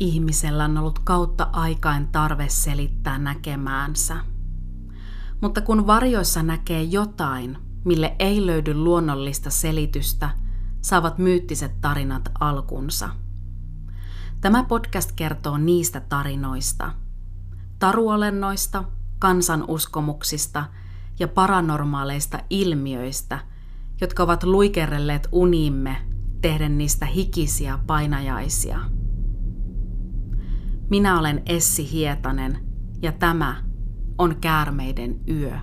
[0.00, 4.16] Ihmisellä on ollut kautta aikain tarve selittää näkemäänsä.
[5.40, 10.30] Mutta kun varjoissa näkee jotain, mille ei löydy luonnollista selitystä,
[10.80, 13.08] saavat myyttiset tarinat alkunsa.
[14.40, 16.92] Tämä podcast kertoo niistä tarinoista,
[17.78, 18.84] taruolennoista,
[19.18, 20.64] kansanuskomuksista
[21.18, 23.38] ja paranormaaleista ilmiöistä,
[24.00, 25.96] jotka ovat luikerelleet unimme
[26.40, 28.97] tehden niistä hikisiä painajaisia.
[30.90, 32.58] Minä olen Essi Hietanen
[33.02, 33.64] ja tämä
[34.18, 35.58] on Käärmeiden yö.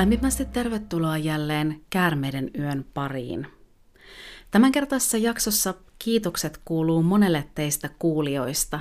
[0.00, 3.46] Lämpimästi tervetuloa jälleen Käärmeiden yön pariin.
[4.50, 8.80] Tämänkertaisessa jaksossa kiitokset kuuluu monelle teistä kuulijoista,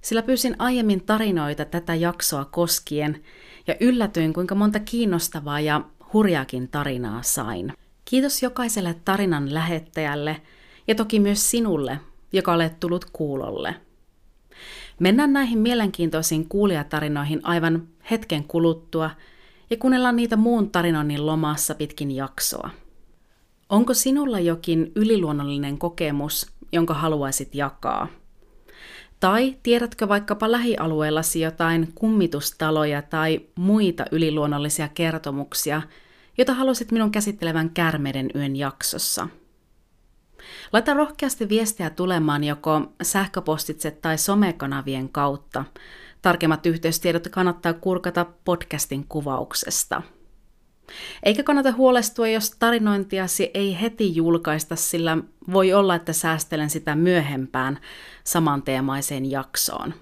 [0.00, 3.22] sillä pyysin aiemmin tarinoita tätä jaksoa koskien
[3.66, 5.80] ja yllätyin kuinka monta kiinnostavaa ja
[6.12, 7.72] hurjaakin tarinaa sain.
[8.04, 10.42] Kiitos jokaiselle tarinan lähettäjälle
[10.88, 12.00] ja toki myös sinulle,
[12.32, 13.74] joka olet tullut kuulolle.
[15.00, 19.10] Mennään näihin mielenkiintoisiin kuulijatarinoihin aivan hetken kuluttua–
[19.70, 22.70] ja kuunnellaan niitä muun tarinoinnin lomassa pitkin jaksoa.
[23.68, 28.08] Onko sinulla jokin yliluonnollinen kokemus, jonka haluaisit jakaa?
[29.20, 35.82] Tai tiedätkö vaikkapa lähialueellasi jotain kummitustaloja tai muita yliluonnollisia kertomuksia,
[36.38, 39.28] jota haluaisit minun käsittelevän Kärmeiden yön jaksossa?
[40.72, 45.64] Laita rohkeasti viestiä tulemaan joko sähköpostitse tai somekanavien kautta–
[46.26, 50.02] Tarkemmat yhteystiedot kannattaa kurkata podcastin kuvauksesta.
[51.22, 55.18] Eikä kannata huolestua, jos tarinointiasi ei heti julkaista, sillä
[55.52, 57.78] voi olla, että säästelen sitä myöhempään
[58.24, 59.94] samanteemaiseen jaksoon.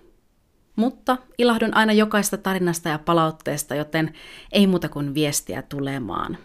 [0.77, 4.15] Mutta ilahdun aina jokaista tarinasta ja palautteesta, joten
[4.53, 6.39] ei muuta kuin viestiä tulemaan.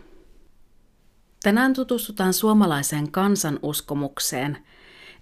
[1.44, 4.58] Tänään tutustutaan suomalaiseen kansanuskomukseen,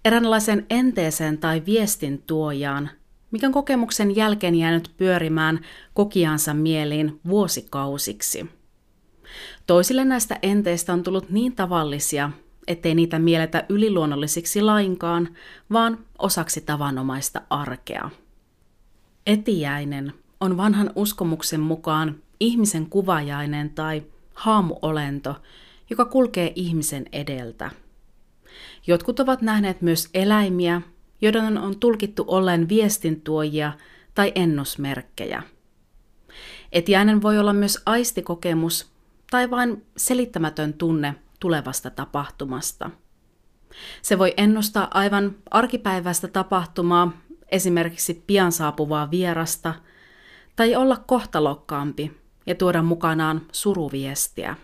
[0.06, 2.90] eräänlaiseen enteeseen tai viestin tuojaan,
[3.32, 5.60] mikä on kokemuksen jälkeen jäänyt pyörimään
[5.94, 8.50] kokiansa mieliin vuosikausiksi.
[9.68, 12.32] Toisille näistä enteistä on tullut niin tavallisia,
[12.68, 15.30] ettei niitä mieletä yliluonnollisiksi lainkaan,
[15.72, 18.10] vaan osaksi tavanomaista arkea.
[19.28, 25.36] Etiäinen on vanhan uskomuksen mukaan ihmisen kuvajainen tai haamuolento,
[25.90, 27.72] joka kulkee ihmisen edeltä.
[28.88, 30.82] Jotkut ovat nähneet myös eläimiä
[31.22, 33.74] joiden on tulkittu olleen viestintuojia
[34.16, 35.44] tai ennusmerkkejä.
[36.72, 38.92] Etiäinen voi olla myös aistikokemus
[39.32, 42.90] tai vain selittämätön tunne tulevasta tapahtumasta.
[44.02, 47.12] Se voi ennustaa aivan arkipäiväistä tapahtumaa,
[47.52, 49.74] esimerkiksi pian saapuvaa vierasta,
[50.56, 52.12] tai olla kohtalokkaampi
[52.46, 54.56] ja tuoda mukanaan suruviestiä.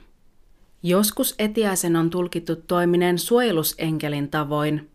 [0.83, 4.89] Joskus etiäisen on tulkittu toimineen suojelusenkelin tavoin,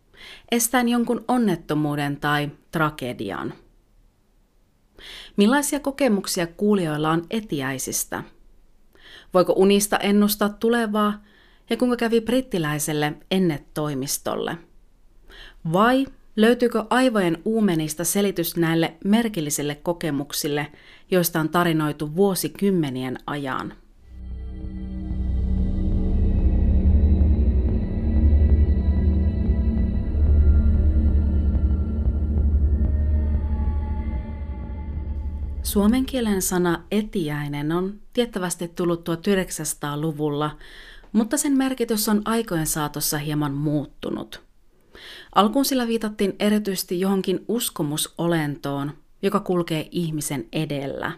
[0.50, 3.54] estäen jonkun onnettomuuden tai tragedian.
[5.36, 8.22] Millaisia kokemuksia kuulijoilla on etiäisistä?
[9.34, 11.24] Voiko unista ennustaa tulevaa
[11.70, 14.56] ja kuinka kävi brittiläiselle ennetoimistolle?
[15.72, 20.66] Vai löytyykö aivojen uumenista selitys näille merkillisille kokemuksille,
[21.10, 23.74] joista on tarinoitu vuosikymmenien ajan?
[35.68, 40.56] Suomen kielen sana etiäinen on tiettävästi tullut 1900-luvulla,
[41.12, 44.42] mutta sen merkitys on aikojen saatossa hieman muuttunut.
[45.34, 48.92] Alkuun sillä viitattiin erityisesti johonkin uskomusolentoon,
[49.22, 51.12] joka kulkee ihmisen edellä.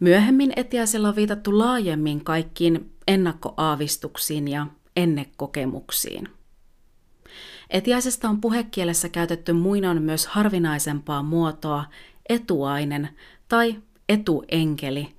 [0.00, 4.66] Myöhemmin etiäisellä on viitattu laajemmin kaikkiin ennakkoaavistuksiin ja
[4.96, 6.28] ennekokemuksiin.
[7.70, 11.84] Etiäisestä on puhekielessä käytetty muinoin myös harvinaisempaa muotoa
[12.28, 13.08] etuainen
[13.52, 15.14] tai etuenkeli.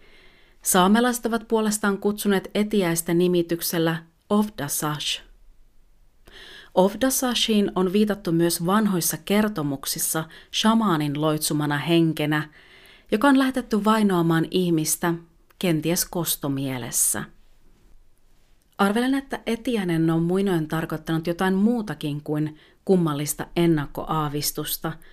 [0.61, 5.21] Saamelaiset ovat puolestaan kutsuneet etiäistä nimityksellä Ovdasash.
[6.75, 12.49] Ovdasashiin on viitattu myös vanhoissa kertomuksissa shamaanin loitsumana henkenä,
[13.11, 15.13] joka on lähetetty vainoamaan ihmistä,
[15.59, 17.23] kenties kostomielessä.
[18.77, 24.93] Arvelen, että etiäinen on muinoin tarkoittanut jotain muutakin kuin kummallista ennakkoaavistusta–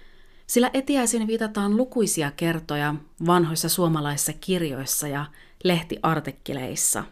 [0.51, 2.95] Sillä etiäisiin viitataan lukuisia kertoja
[3.27, 5.27] vanhoissa suomalaisissa kirjoissa ja
[5.65, 7.05] lehtiartikkeleissa.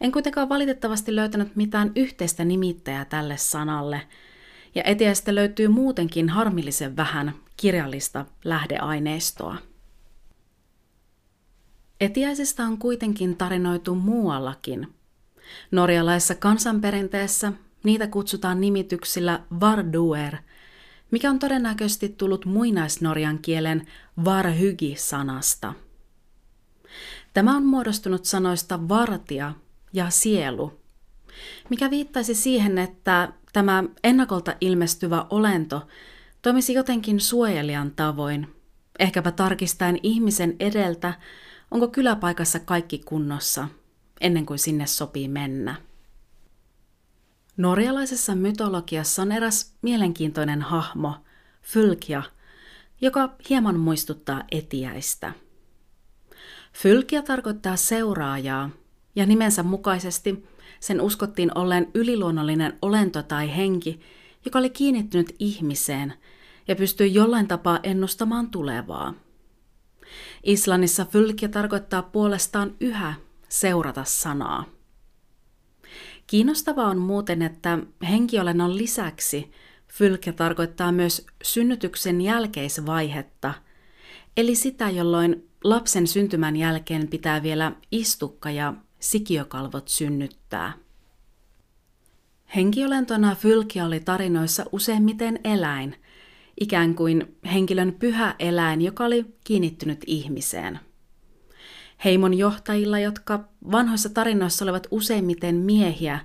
[0.00, 4.02] En kuitenkaan valitettavasti löytänyt mitään yhteistä nimittäjää tälle sanalle,
[4.74, 9.56] ja etiäistä löytyy muutenkin harmillisen vähän kirjallista lähdeaineistoa.
[12.00, 14.94] Etiäisistä on kuitenkin tarinoitu muuallakin.
[15.70, 17.52] Norjalaisessa kansanperinteessä
[17.84, 20.36] niitä kutsutaan nimityksillä varduer,
[21.12, 23.86] mikä on todennäköisesti tullut muinaisnorjan kielen
[24.24, 25.74] varhygi-sanasta.
[27.34, 29.52] Tämä on muodostunut sanoista vartia
[29.92, 30.80] ja sielu,
[31.70, 35.86] mikä viittaisi siihen, että tämä ennakolta ilmestyvä olento
[36.42, 38.54] toimisi jotenkin suojelijan tavoin,
[38.98, 41.14] ehkäpä tarkistaen ihmisen edeltä,
[41.70, 43.68] onko kyläpaikassa kaikki kunnossa,
[44.20, 45.91] ennen kuin sinne sopii mennä.
[47.62, 51.14] Norjalaisessa mytologiassa on eräs mielenkiintoinen hahmo,
[51.62, 52.22] Fylkia,
[53.00, 55.32] joka hieman muistuttaa etiäistä.
[56.72, 58.70] Fylkia tarkoittaa seuraajaa,
[59.16, 60.46] ja nimensä mukaisesti
[60.80, 64.00] sen uskottiin olleen yliluonnollinen olento tai henki,
[64.44, 66.14] joka oli kiinnittynyt ihmiseen
[66.68, 69.14] ja pystyi jollain tapaa ennustamaan tulevaa.
[70.42, 73.14] Islannissa fylkki tarkoittaa puolestaan yhä
[73.48, 74.64] seurata sanaa.
[76.32, 77.78] Kiinnostavaa on muuten, että
[78.10, 79.50] henkiolennon lisäksi
[79.92, 83.54] fylke tarkoittaa myös synnytyksen jälkeisvaihetta,
[84.36, 90.72] eli sitä, jolloin lapsen syntymän jälkeen pitää vielä istukka ja sikiökalvot synnyttää.
[92.56, 95.96] Henkiolentona fylki oli tarinoissa useimmiten eläin,
[96.60, 100.80] ikään kuin henkilön pyhä eläin, joka oli kiinnittynyt ihmiseen.
[102.04, 106.20] Heimon johtajilla, jotka vanhoissa tarinoissa olivat useimmiten miehiä,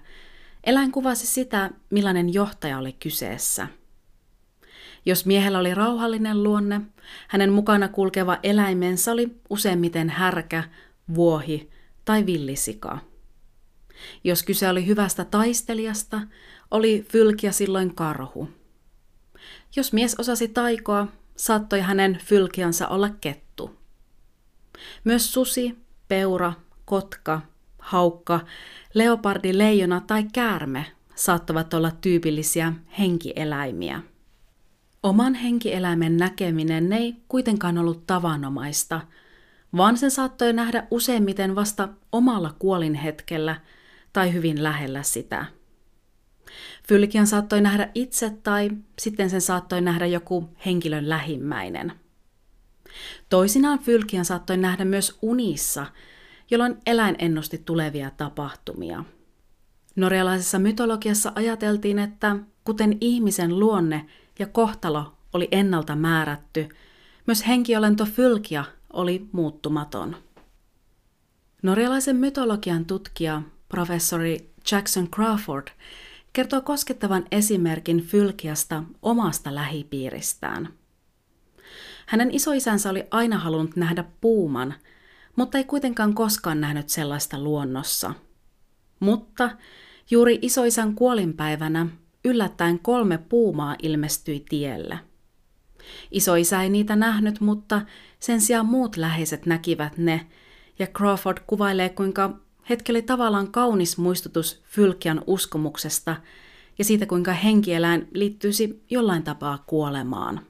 [0.64, 3.68] eläin kuvasi sitä, millainen johtaja oli kyseessä.
[5.06, 6.82] Jos miehellä oli rauhallinen luonne,
[7.28, 10.64] hänen mukana kulkeva eläimensä oli useimmiten härkä,
[11.16, 11.70] vuohi
[12.06, 13.00] tai villisika.
[14.24, 16.22] Jos kyse oli hyvästä taistelijasta,
[16.72, 18.50] oli fylkiä silloin karhu.
[19.76, 23.47] Jos mies osasi taikoa, saattoi hänen fylkiansa olla kettu.
[25.04, 25.78] Myös susi,
[26.08, 26.54] peura,
[26.86, 27.42] kotka,
[27.80, 28.40] haukka,
[28.94, 30.86] leopardi, leijona tai käärme
[31.16, 34.02] saattavat olla tyypillisiä henkieläimiä.
[35.04, 39.02] Oman henkieläimen näkeminen ei kuitenkaan ollut tavanomaista,
[39.78, 43.56] vaan sen saattoi nähdä useimmiten vasta omalla kuolinhetkellä
[44.14, 45.46] tai hyvin lähellä sitä–
[46.88, 48.70] Fylkian saattoi nähdä itse tai
[49.00, 51.94] sitten sen saattoi nähdä joku henkilön lähimmäinen.
[53.30, 55.86] Toisinaan Fylkian saattoi nähdä myös unissa,
[56.52, 59.04] jolloin eläin ennusti tulevia tapahtumia.
[59.96, 64.06] Norjalaisessa mytologiassa ajateltiin, että kuten ihmisen luonne
[64.40, 66.70] ja kohtalo oli ennalta määrätty,
[67.28, 70.16] myös henkiolento Fylkia oli muuttumaton.
[71.64, 75.68] Norjalaisen mytologian tutkija professori Jackson Crawford
[76.34, 80.70] kertoo koskettavan esimerkin Fylkiasta omasta lähipiiristään.
[82.08, 84.74] Hänen isoisänsä oli aina halunnut nähdä puuman,
[85.36, 88.14] mutta ei kuitenkaan koskaan nähnyt sellaista luonnossa.
[89.00, 89.50] Mutta
[90.12, 91.88] juuri isoisän kuolinpäivänä
[92.26, 95.00] yllättäen kolme puumaa ilmestyi tielle.
[96.12, 97.82] Isoisä ei niitä nähnyt, mutta
[98.20, 100.28] sen sijaan muut läheiset näkivät ne,
[100.80, 106.16] ja Crawford kuvailee, kuinka Hetki oli tavallaan kaunis muistutus Fylkian uskomuksesta
[106.78, 110.42] ja siitä, kuinka henkieläin liittyisi jollain tapaa kuolemaan.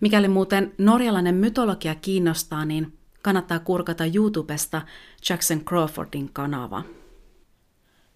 [0.00, 4.82] Mikäli muuten norjalainen mytologia kiinnostaa, niin kannattaa kurkata YouTubesta
[5.28, 6.82] Jackson Crawfordin kanava.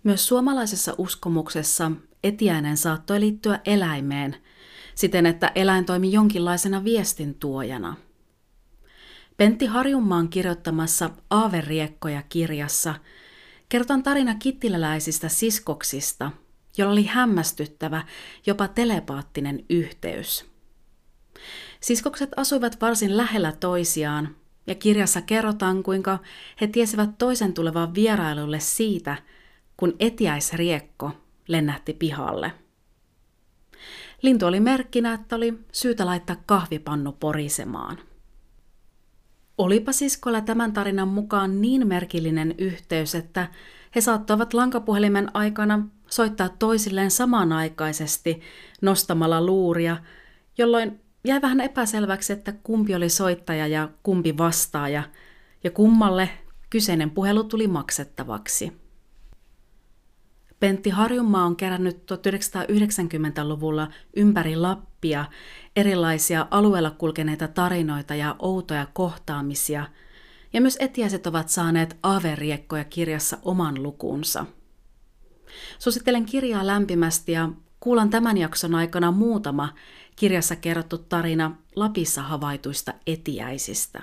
[0.03, 1.93] Myös suomalaisessa uskomuksessa
[2.25, 4.37] etiäinen saattoi liittyä eläimeen,
[4.95, 7.97] siten että eläin toimi jonkinlaisena viestintuojana–
[9.37, 12.95] Pentti Harjunmaan kirjoittamassa Aaveriekkoja kirjassa
[13.69, 16.33] kerrotaan tarina kittiläläisistä siskoksista,
[16.79, 18.03] jolla oli hämmästyttävä,
[18.47, 20.54] jopa telepaattinen yhteys.
[21.81, 24.37] Siskokset asuivat varsin lähellä toisiaan,
[24.67, 26.19] ja kirjassa kerrotaan, kuinka
[26.61, 29.17] he tiesivät toisen tulevan vierailulle siitä,
[29.77, 31.11] kun etiäisriekko
[31.49, 32.53] lennähti pihalle.
[34.23, 37.99] Lintu oli merkkinä, että oli syytä laittaa kahvipannu porisemaan–
[39.59, 43.49] Olipa siskolla tämän tarinan mukaan niin merkillinen yhteys, että
[43.95, 48.41] he saattoivat lankapuhelimen aikana soittaa toisilleen samanaikaisesti
[48.81, 49.97] nostamalla luuria,
[50.59, 55.03] jolloin jäi vähän epäselväksi, että kumpi oli soittaja ja kumpi vastaaja,
[55.65, 56.29] ja kummalle
[56.71, 58.73] kyseinen puhelu tuli maksettavaksi.
[60.61, 65.25] Pentti Harjunmaa on kerännyt 1990-luvulla ympäri Lappia
[65.77, 69.87] erilaisia alueella kulkeneita tarinoita ja outoja kohtaamisia,
[70.53, 74.47] ja myös etiäiset ovat saaneet aaveriekkoja kirjassa oman lukunsa.
[75.79, 77.49] Suosittelen kirjaa lämpimästi ja
[77.81, 79.75] kuulan tämän jakson aikana muutama
[80.17, 84.03] kirjassa kerrottu tarina Lapissa havaituista etiäisistä.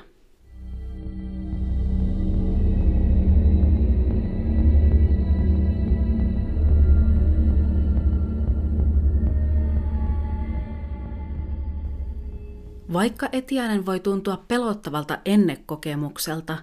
[12.94, 16.58] Vaikka etiäinen voi tuntua pelottavalta ennekokemukselta,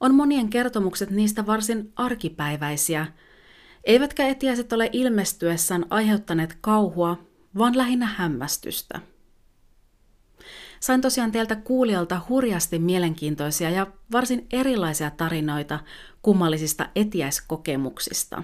[0.00, 3.06] on monien kertomukset niistä varsin arkipäiväisiä,
[3.84, 7.18] eivätkä etiäiset ole ilmestyessään aiheuttaneet kauhua,
[7.58, 9.00] vaan lähinnä hämmästystä.
[10.80, 15.80] Sain tosiaan teiltä kuulijalta hurjasti mielenkiintoisia ja varsin erilaisia tarinoita
[16.22, 18.42] kummallisista etiäiskokemuksista.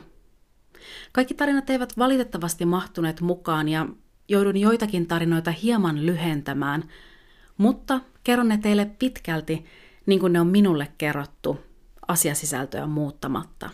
[1.13, 3.87] Kaikki tarinat eivät valitettavasti mahtuneet mukaan ja
[4.29, 6.85] joudun joitakin tarinoita hieman lyhentämään,
[7.57, 9.65] mutta kerron ne teille pitkälti
[10.07, 11.59] niin kuin ne on minulle kerrottu,
[12.09, 13.71] asiasisältöä muuttamatta.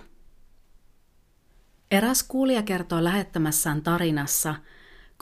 [1.90, 4.54] Eräs kuulija kertoo lähettämässään tarinassa,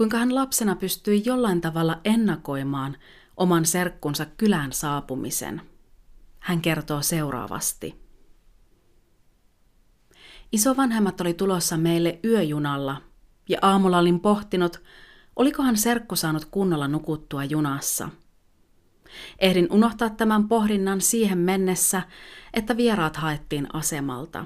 [0.02, 2.96] kuinka hän lapsena pystyi jollain tavalla ennakoimaan
[3.36, 5.62] oman serkkunsa kylään saapumisen.
[6.38, 7.94] Hän kertoo seuraavasti.
[10.52, 13.02] Isovanhemmat oli tulossa meille yöjunalla,
[13.48, 14.82] ja aamulla olin pohtinut,
[15.36, 18.08] olikohan serkku saanut kunnolla nukuttua junassa–
[19.38, 22.02] Ehdin unohtaa tämän pohdinnan siihen mennessä,
[22.54, 24.44] että vieraat haettiin asemalta.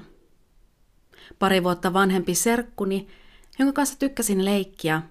[1.39, 3.07] Pari vuotta vanhempi serkkuni,
[3.59, 5.01] jonka kanssa tykkäsin leikkiä,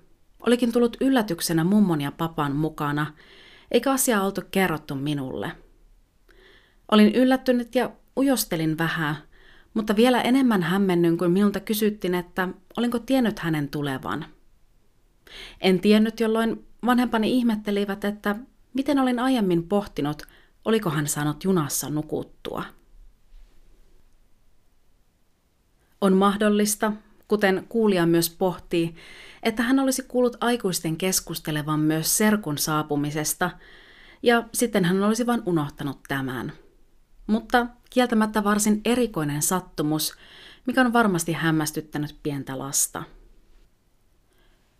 [0.46, 3.06] olikin tullut yllätyksenä mummon ja papan mukana,
[3.70, 5.52] eikä asiaa oltu kerrottu minulle.
[6.92, 9.16] Olin yllättynyt ja ujostelin vähän,
[9.74, 14.26] mutta vielä enemmän hämmennyn, kun minulta kysyttiin, että olinko tiennyt hänen tulevan.
[15.60, 18.36] En tiennyt, jolloin vanhempani ihmettelivät, että
[18.76, 20.22] Miten olin aiemmin pohtinut,
[20.64, 22.64] oliko hän saanut junassa nukuttua?
[26.00, 26.92] On mahdollista,
[27.28, 28.94] kuten kuulija myös pohtii,
[29.46, 33.50] että hän olisi kuullut aikuisten keskustelevan myös serkun saapumisesta,
[34.22, 36.52] ja sitten hän olisi vain unohtanut tämän.
[37.26, 40.14] Mutta kieltämättä varsin erikoinen sattumus,
[40.66, 43.02] mikä on varmasti hämmästyttänyt pientä lasta.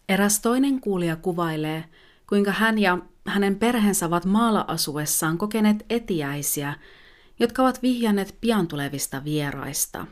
[0.09, 1.85] Eräs toinen kuulija kuvailee,
[2.29, 6.75] kuinka hän ja hänen perheensä ovat maalla asuessaan kokeneet etiäisiä,
[7.39, 10.07] jotka ovat vihjanneet pian tulevista vieraista.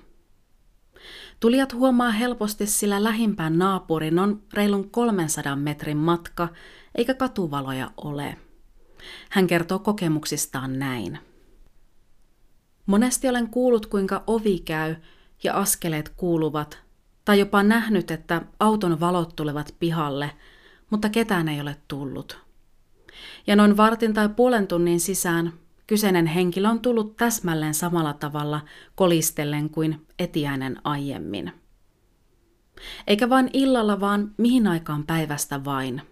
[1.40, 6.48] Tulijat huomaa helposti, sillä lähimpään naapurin on reilun 300 metrin matka,
[6.94, 8.36] eikä katuvaloja ole.
[9.30, 11.18] Hän kertoo kokemuksistaan näin.
[12.86, 14.96] Monesti olen kuullut, kuinka ovi käy
[15.44, 16.78] ja askeleet kuuluvat,
[17.24, 20.30] tai jopa nähnyt, että auton valot tulevat pihalle,
[20.90, 22.44] mutta ketään ei ole tullut
[23.46, 25.52] ja noin vartin tai puolen tunnin sisään
[25.86, 28.60] kyseinen henkilö on tullut täsmälleen samalla tavalla
[28.94, 31.52] kolistellen kuin etiäinen aiemmin.
[33.06, 36.02] Eikä vain illalla, vaan mihin aikaan päivästä vain.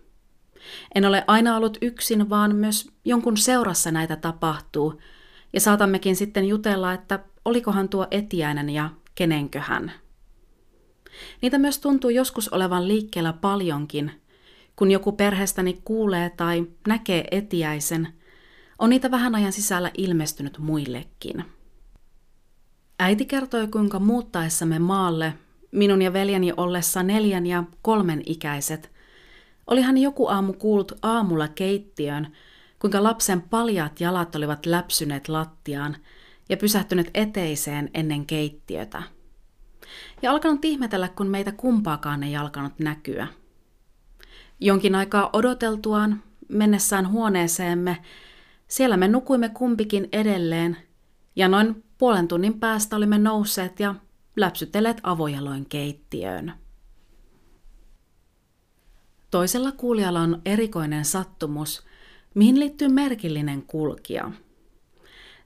[0.94, 5.00] En ole aina ollut yksin, vaan myös jonkun seurassa näitä tapahtuu,
[5.52, 9.92] ja saatammekin sitten jutella, että olikohan tuo etiäinen ja kenenköhän.
[11.42, 14.22] Niitä myös tuntuu joskus olevan liikkeellä paljonkin,
[14.76, 18.08] kun joku perheestäni kuulee tai näkee etiäisen,
[18.78, 21.44] on niitä vähän ajan sisällä ilmestynyt muillekin.
[22.98, 25.34] Äiti kertoi, kuinka muuttaessamme maalle,
[25.72, 28.92] minun ja veljeni ollessa neljän ja kolmen ikäiset,
[29.66, 32.32] oli hän joku aamu kuullut aamulla keittiön,
[32.78, 35.96] kuinka lapsen paljaat jalat olivat läpsyneet lattiaan
[36.48, 39.02] ja pysähtyneet eteiseen ennen keittiötä.
[40.22, 43.26] Ja alkanut ihmetellä, kun meitä kumpaakaan ei alkanut näkyä–
[44.62, 47.98] Jonkin aikaa odoteltuaan, mennessään huoneeseemme,
[48.72, 50.76] siellä me nukuimme kumpikin edelleen,
[51.36, 53.94] ja noin puolen tunnin päästä olimme nousseet ja
[54.36, 56.52] läpsytelleet avojaloin keittiöön.
[59.30, 61.86] Toisella kuulijalla on erikoinen sattumus,
[62.34, 64.32] mihin liittyy merkillinen kulkija.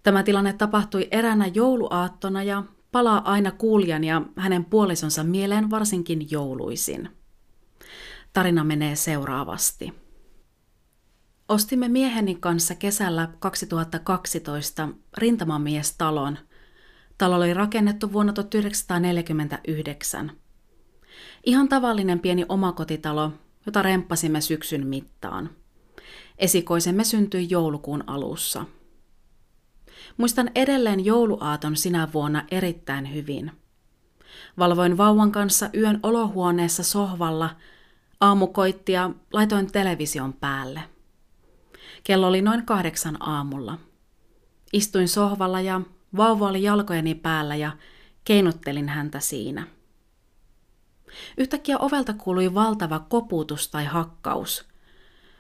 [0.03, 7.09] Tämä tilanne tapahtui eränä jouluaattona ja palaa aina kuulijan ja hänen puolisonsa mieleen varsinkin jouluisin.
[8.33, 10.06] Tarina menee seuraavasti.
[11.49, 14.89] Ostimme mieheni kanssa kesällä 2012
[15.19, 16.39] rintamamiestalon.
[17.19, 20.33] Talo oli rakennettu vuonna 1949.
[21.45, 23.33] Ihan tavallinen pieni omakotitalo,
[23.67, 25.51] jota remppasimme syksyn mittaan.
[26.39, 28.65] Esikoisemme syntyi joulukuun alussa.
[30.17, 33.53] Muistan edelleen jouluaaton sinä vuonna erittäin hyvin.
[34.59, 37.57] Valvoin vauvan kanssa yön olohuoneessa sohvalla,
[38.21, 40.96] aamu koitti ja laitoin television päälle.
[42.07, 43.79] Kello oli noin kahdeksan aamulla.
[44.73, 45.81] Istuin sohvalla ja
[46.17, 47.73] vauva oli jalkojeni päällä ja
[48.25, 49.67] keinuttelin häntä siinä.
[51.37, 54.69] Yhtäkkiä ovelta kuului valtava koputus tai hakkaus.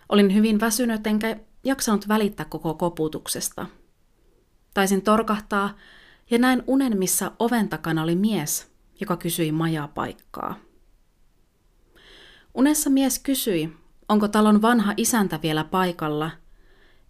[0.08, 3.66] Olin hyvin väsynyt enkä jaksanut välittää koko koputuksesta.
[4.74, 5.76] Taisin torkahtaa
[6.30, 10.54] ja näin unen, missä oven takana oli mies, joka kysyi majapaikkaa.
[12.54, 13.76] Unessa mies kysyi,
[14.08, 16.30] onko talon vanha isäntä vielä paikalla.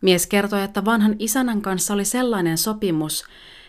[0.07, 3.25] Mies kertoi, että vanhan isännän kanssa oli sellainen sopimus,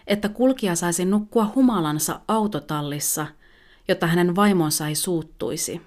[0.07, 3.27] että kulkija saisi nukkua humalansa autotallissa,
[3.87, 5.81] jotta hänen vaimonsa ei suuttuisi.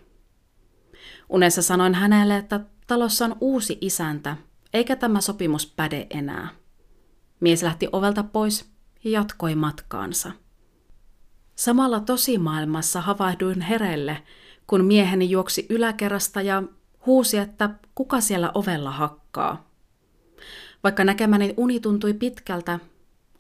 [1.28, 4.36] Unessa sanoin hänelle, että talossa on uusi isäntä,
[4.74, 6.48] eikä tämä sopimus päde enää.
[7.40, 8.70] Mies lähti ovelta pois
[9.04, 10.32] ja jatkoi matkaansa.
[11.54, 14.22] Samalla tosimaailmassa havahduin herelle,
[14.66, 16.62] kun mieheni juoksi yläkerrasta ja
[17.06, 19.69] huusi, että kuka siellä ovella hakkaa.
[20.84, 22.78] Vaikka näkemäni uni tuntui pitkältä,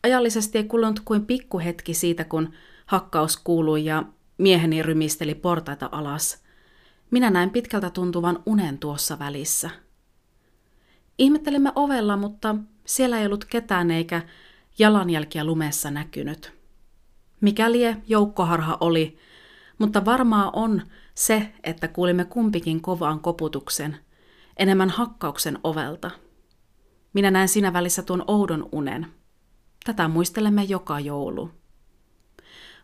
[0.02, 2.52] ajallisesti ei kulunut kuin pikkuhetki siitä, kun
[2.86, 4.02] hakkaus kuului ja
[4.38, 6.42] mieheni rymisteli portaita alas.
[7.10, 9.70] Minä näin pitkältä tuntuvan unen tuossa välissä.
[11.18, 14.22] Ihmettelimme ovella, mutta siellä ei ollut ketään eikä
[14.78, 16.52] jalanjälkiä lumessa näkynyt.
[17.40, 19.18] Mikäli joukkoharha oli,
[19.78, 20.82] mutta varmaa on
[21.14, 23.96] se, että kuulimme kumpikin kovaan koputuksen,
[24.56, 26.10] enemmän hakkauksen ovelta.
[27.12, 29.06] Minä näen siinä välissä tuon oudon unen.
[29.84, 31.50] Tätä muistelemme joka joulu.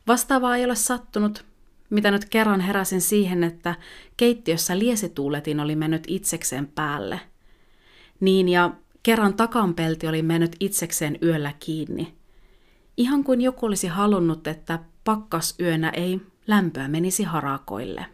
[0.06, 1.44] Vastaavaa ei ole sattunut,
[1.90, 3.74] mitä nyt kerran heräsin siihen, että
[4.16, 7.20] keittiössä liesituuletin oli mennyt itsekseen päälle.
[8.20, 8.70] Niin ja
[9.02, 12.14] kerran takanpelti oli mennyt itsekseen yöllä kiinni.
[12.96, 18.06] Ihan kuin joku olisi halunnut, että pakkasyönä ei lämpöä menisi harakoille.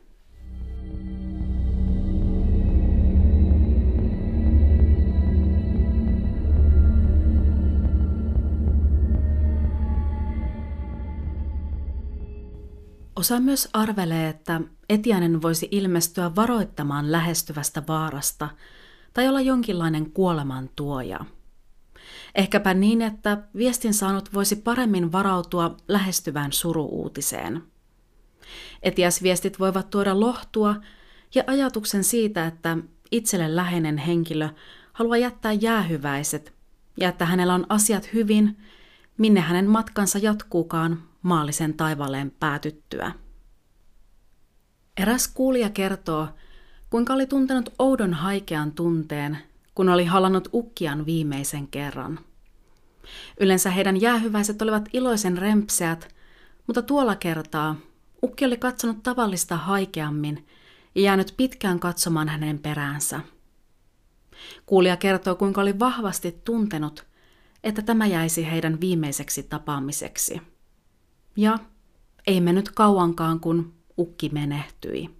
[13.16, 18.48] Osa myös arvelee, että etiäinen voisi ilmestyä varoittamaan lähestyvästä vaarasta
[19.14, 21.20] tai olla jonkinlainen kuoleman tuoja.
[22.34, 27.62] Ehkäpä niin, että viestin saanut voisi paremmin varautua lähestyvään suruuutiseen.
[28.82, 30.76] Etiäsviestit voivat tuoda lohtua
[31.34, 32.78] ja ajatuksen siitä, että
[33.10, 34.48] itselle läheinen henkilö
[34.92, 36.54] haluaa jättää jäähyväiset
[37.00, 38.56] ja että hänellä on asiat hyvin,
[39.18, 43.12] minne hänen matkansa jatkuukaan maallisen taivaleen päätyttyä.
[44.96, 46.28] Eräs kuulija kertoo,
[46.90, 49.38] kuinka oli tuntenut oudon haikean tunteen,
[49.74, 52.18] kun oli halannut ukkian viimeisen kerran.
[53.40, 56.14] Yleensä heidän jäähyväiset olivat iloisen rempseät,
[56.66, 57.76] mutta tuolla kertaa
[58.22, 60.46] ukki oli katsonut tavallista haikeammin
[60.94, 63.20] ja jäänyt pitkään katsomaan hänen peräänsä.
[64.66, 67.06] Kuulija kertoo, kuinka oli vahvasti tuntenut,
[67.64, 70.51] että tämä jäisi heidän viimeiseksi tapaamiseksi.
[71.36, 71.58] Ja
[72.26, 75.10] ei mennyt kauankaan, kun ukki menehtyi.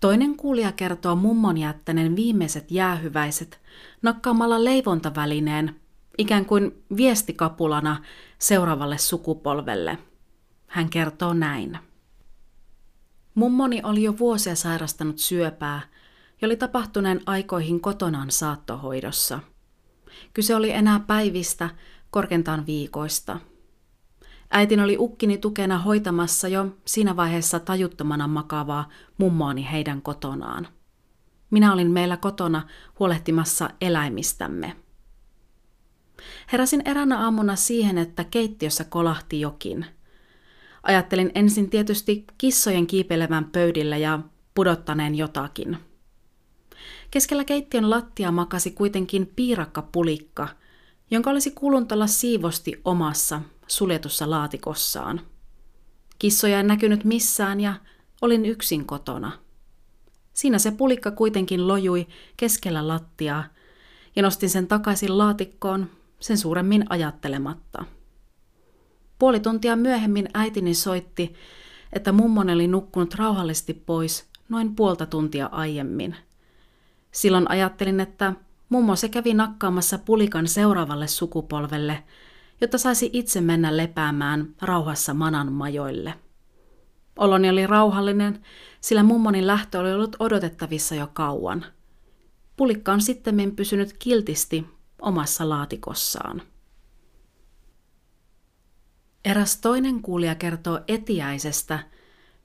[0.00, 3.60] Toinen kuulija kertoo mummon jättäneen viimeiset jäähyväiset
[4.02, 5.80] nakkaamalla leivontavälineen
[6.18, 8.04] ikään kuin viestikapulana
[8.38, 9.98] seuraavalle sukupolvelle.
[10.66, 11.78] Hän kertoo näin.
[13.34, 15.80] Mummoni oli jo vuosia sairastanut syöpää
[16.42, 19.40] ja oli tapahtuneen aikoihin kotonaan saattohoidossa.
[20.34, 21.70] Kyse oli enää päivistä,
[22.10, 23.40] korkeintaan viikoista–
[24.50, 30.68] Äitin oli ukkini tukena hoitamassa jo siinä vaiheessa tajuttomana makavaa mummoani heidän kotonaan.
[31.50, 32.62] Minä olin meillä kotona
[32.98, 34.76] huolehtimassa eläimistämme.
[36.52, 39.86] Heräsin eräänä aamuna siihen, että keittiössä kolahti jokin.
[40.82, 44.18] Ajattelin ensin tietysti kissojen kiipelevän pöydillä ja
[44.54, 45.78] pudottaneen jotakin.
[47.10, 50.48] Keskellä keittiön lattia makasi kuitenkin piirakka pulikka,
[51.10, 55.20] jonka olisi kulunut olla siivosti omassa suljetussa laatikossaan.
[56.18, 57.74] Kissoja ei näkynyt missään ja
[58.22, 59.32] olin yksin kotona.
[60.32, 63.44] Siinä se pulikka kuitenkin lojui keskellä lattiaa
[64.16, 67.84] ja nostin sen takaisin laatikkoon sen suuremmin ajattelematta.
[69.18, 71.34] Puoli tuntia myöhemmin äitini soitti,
[71.92, 76.16] että mummon oli nukkunut rauhallisesti pois noin puolta tuntia aiemmin.
[77.10, 78.32] Silloin ajattelin, että
[78.68, 82.02] mummo se kävi nakkaamassa pulikan seuraavalle sukupolvelle–
[82.60, 86.14] jotta saisi itse mennä lepäämään rauhassa manan majoille.
[87.16, 88.42] Oloni oli rauhallinen,
[88.80, 91.64] sillä mummoni lähtö oli ollut odotettavissa jo kauan.
[92.56, 94.66] Pulikka on sitten pysynyt kiltisti
[95.02, 96.42] omassa laatikossaan.
[99.24, 101.78] Eräs toinen kuulija kertoo etiäisestä,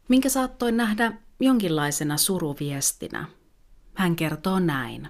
[0.07, 3.25] minkä saattoi nähdä jonkinlaisena suruviestinä.
[3.93, 5.07] Hän kertoo näin.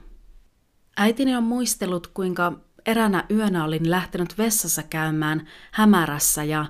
[0.97, 6.65] Äitini on muistellut, kuinka eränä yönä olin lähtenyt vessassa käymään hämärässä ja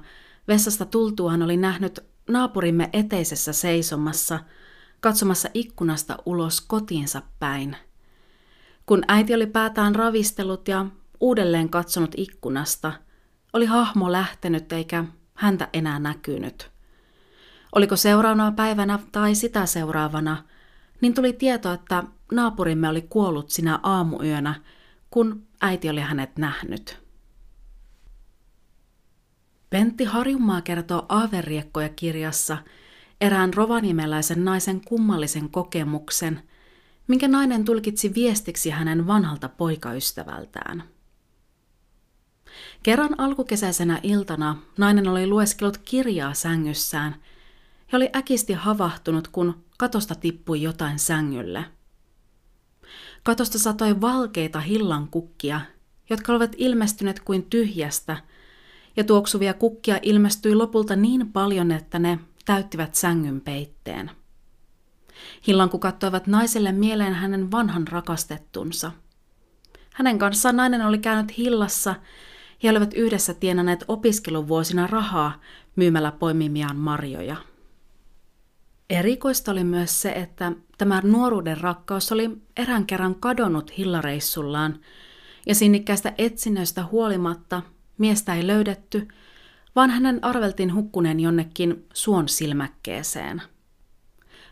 [0.47, 1.99] vessasta tultuaan oli nähnyt
[2.29, 4.39] naapurimme eteisessä seisomassa,
[4.99, 7.77] katsomassa ikkunasta ulos kotiinsa päin.
[8.85, 10.85] Kun äiti oli päätään ravistellut ja
[11.19, 12.93] uudelleen katsonut ikkunasta,
[13.53, 16.71] oli hahmo lähtenyt eikä häntä enää näkynyt.
[17.75, 20.43] Oliko seuraavana päivänä tai sitä seuraavana,
[21.01, 24.55] niin tuli tieto, että naapurimme oli kuollut sinä aamuyönä,
[25.09, 27.03] kun äiti oli hänet nähnyt.
[29.69, 32.57] Pentti Harjumaa kertoo Aaveriekkoja kirjassa
[33.21, 36.41] erään rovaniemeläisen naisen kummallisen kokemuksen,
[37.07, 40.83] minkä nainen tulkitsi viestiksi hänen vanhalta poikaystävältään.
[42.83, 47.15] Kerran alkukesäisenä iltana nainen oli lueskellut kirjaa sängyssään
[47.91, 51.65] ja oli äkisti havahtunut, kun katosta tippui jotain sängylle.
[53.23, 55.61] Katosta satoi valkeita hillan kukkia,
[56.09, 58.17] jotka olivat ilmestyneet kuin tyhjästä,
[58.97, 64.11] ja tuoksuvia kukkia ilmestyi lopulta niin paljon, että ne täyttivät sängyn peitteen.
[65.47, 68.91] Hillankukat toivat naiselle mieleen hänen vanhan rakastettunsa.
[69.93, 71.95] Hänen kanssaan nainen oli käynyt hillassa
[72.63, 75.41] he olivat yhdessä tienanneet opiskeluvuosina rahaa
[75.75, 77.35] myymällä poimimiaan marjoja.
[78.89, 84.79] Erikoista oli myös se, että tämä nuoruuden rakkaus oli erään kerran kadonnut hillareissullaan,
[85.45, 87.61] ja sinnikkäistä etsinnöistä huolimatta
[87.97, 89.07] miestä ei löydetty,
[89.75, 93.41] vaan hänen arveltiin hukkuneen jonnekin suon silmäkkeeseen.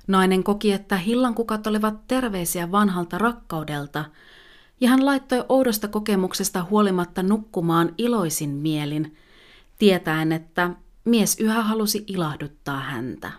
[0.07, 4.05] Nainen koki, että hillankukat olivat terveisiä vanhalta rakkaudelta–
[4.81, 9.15] ja hän laittoi oudosta kokemuksesta huolimatta nukkumaan iloisin mielin,
[9.77, 10.69] tietäen, että
[11.05, 13.31] mies yhä halusi ilahduttaa häntä.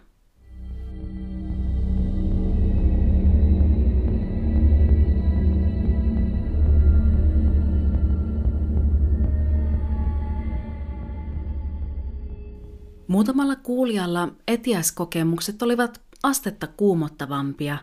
[13.12, 17.78] Muutamalla kuulijalla etiäskokemukset olivat astetta kuumottavampia,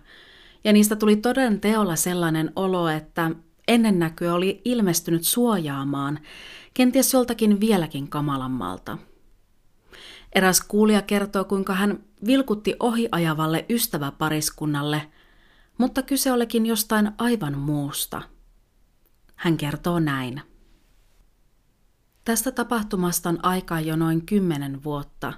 [0.64, 3.32] ja niistä tuli toden teolla sellainen olo, että
[3.68, 6.20] ennennäkyä oli ilmestynyt suojaamaan,
[6.74, 8.98] kenties joltakin vieläkin kamalammalta.
[10.36, 15.02] Eräs kuulija kertoo, kuinka hän vilkutti ohiajavalle ystäväpariskunnalle,
[15.78, 18.22] mutta kyse olikin jostain aivan muusta.
[19.36, 20.42] Hän kertoo näin.
[22.30, 25.34] Tästä tapahtumasta on aikaa jo noin kymmenen vuotta.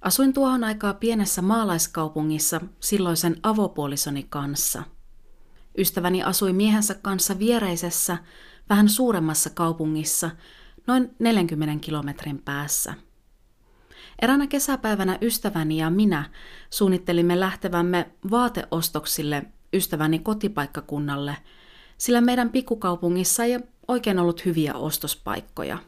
[0.00, 4.82] Asuin tuohon aikaa pienessä maalaiskaupungissa silloisen avopuolisoni kanssa–
[5.78, 8.18] Ystäväni asui miehensä kanssa viereisessä,
[8.70, 10.30] vähän suuremmassa kaupungissa,
[10.86, 12.94] noin 40 kilometrin päässä.
[14.22, 16.30] Eränä kesäpäivänä ystäväni ja minä
[16.70, 19.42] suunnittelimme lähtevämme vaateostoksille
[19.72, 21.36] ystäväni kotipaikkakunnalle,
[21.98, 25.78] sillä meidän pikkukaupungissa ei oikein ollut hyviä ostospaikkoja.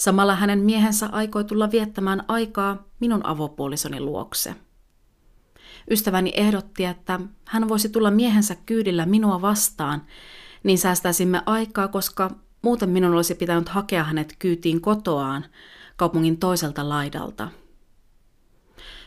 [0.00, 4.54] Samalla hänen miehensä aikoi tulla viettämään aikaa minun avopuolisoni luokse–
[5.90, 10.02] Ystäväni ehdotti, että hän voisi tulla miehensä kyydillä minua vastaan,
[10.62, 12.30] niin säästäisimme aikaa, koska
[12.62, 15.44] muuten minun olisi pitänyt hakea hänet kyytiin kotoaan
[15.96, 17.48] kaupungin toiselta laidalta.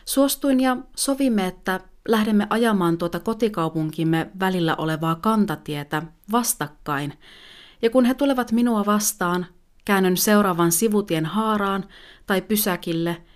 [0.04, 6.02] Suostuin ja sovimme, että lähdemme ajamaan tuota kotikaupunkimme välillä olevaa kantatietä
[6.32, 7.18] vastakkain,
[7.82, 9.46] ja kun he tulevat minua vastaan,
[9.84, 11.84] käännyn seuraavan sivutien haaraan
[12.26, 13.16] tai pysäkille–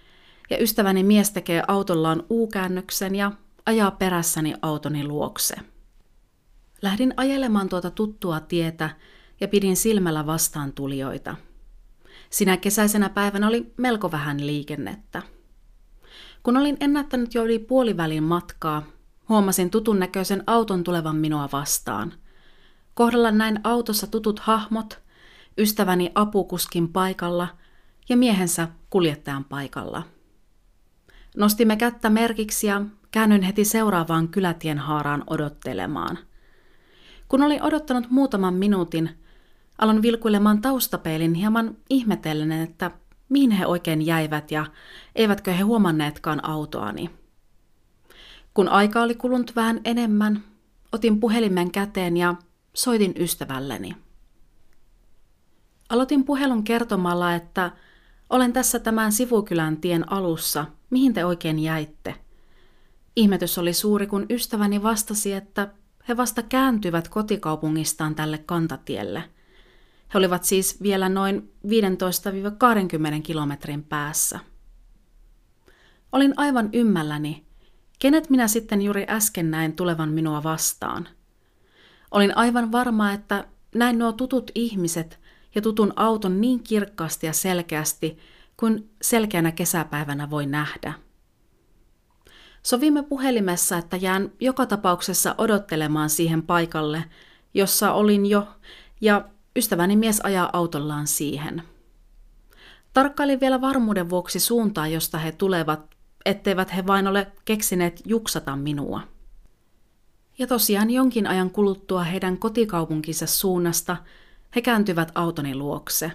[0.51, 3.33] ja ystäväni mies tekee autollaan U-käännöksen ja
[3.67, 5.57] ajaa perässäni autoni luokse.
[6.83, 8.91] Lähdin ajelemaan tuota tuttua tietä
[9.41, 11.37] ja pidin silmällä vastaan tulijoita.
[12.31, 15.23] Sinä kesäisenä päivänä oli melko vähän liikennettä.
[16.43, 18.83] Kun olin ennättänyt jo yli puolivälin matkaa,
[19.29, 22.13] huomasin tutun näköisen auton tulevan minua vastaan.
[22.95, 25.01] Kohdalla näin autossa tutut hahmot,
[25.59, 27.49] ystäväni apukuskin paikalla
[28.09, 30.03] ja miehensä kuljettajan paikalla–
[31.39, 36.19] Nostimme kättä merkiksi ja käännyin heti seuraavaan kylätien haaraan odottelemaan.
[37.29, 39.11] Kun olin odottanut muutaman minuutin,
[39.79, 42.91] aloin vilkuilemaan taustapeilin hieman ihmetellen, että
[43.29, 44.67] mihin he oikein jäivät ja
[45.15, 47.11] eivätkö he huomanneetkaan autoani.
[48.55, 50.45] Kun aika oli kulunut vähän enemmän,
[50.93, 52.35] otin puhelimen käteen ja
[52.75, 53.97] soitin ystävälleni.
[55.89, 57.71] Aloitin puhelun kertomalla, että
[58.31, 62.15] olen tässä tämän sivukylän tien alussa– mihin te oikein jäitte?
[63.17, 65.69] Ihmetys oli suuri, kun ystäväni vastasi, että
[66.09, 69.25] he vasta kääntyvät kotikaupungistaan tälle kantatielle.
[70.15, 71.71] He olivat siis vielä noin 15-20
[73.23, 74.39] kilometrin päässä.
[76.13, 77.47] Olin aivan ymmälläni,
[77.99, 81.09] kenet minä sitten juuri äsken näin tulevan minua vastaan.
[82.11, 85.21] Olin aivan varma, että näin nuo tutut ihmiset
[85.59, 88.19] ja tutun auton niin kirkkaasti ja selkeästi
[88.57, 90.93] kuin selkeänä kesäpäivänä voi nähdä.
[92.63, 97.05] Sovimme puhelimessa, että jään joka tapauksessa odottelemaan siihen paikalle,
[97.55, 98.49] jossa olin jo,
[99.01, 99.25] ja
[99.57, 101.63] ystäväni mies ajaa autollaan siihen.
[102.93, 105.95] Tarkkailin vielä varmuuden vuoksi suuntaa, josta he tulevat,
[106.25, 109.01] etteivät he vain ole keksineet juksata minua.
[110.39, 113.97] Ja tosiaan jonkin ajan kuluttua heidän kotikaupunkinsa suunnasta
[114.57, 116.13] he kääntyvät autoni luokse.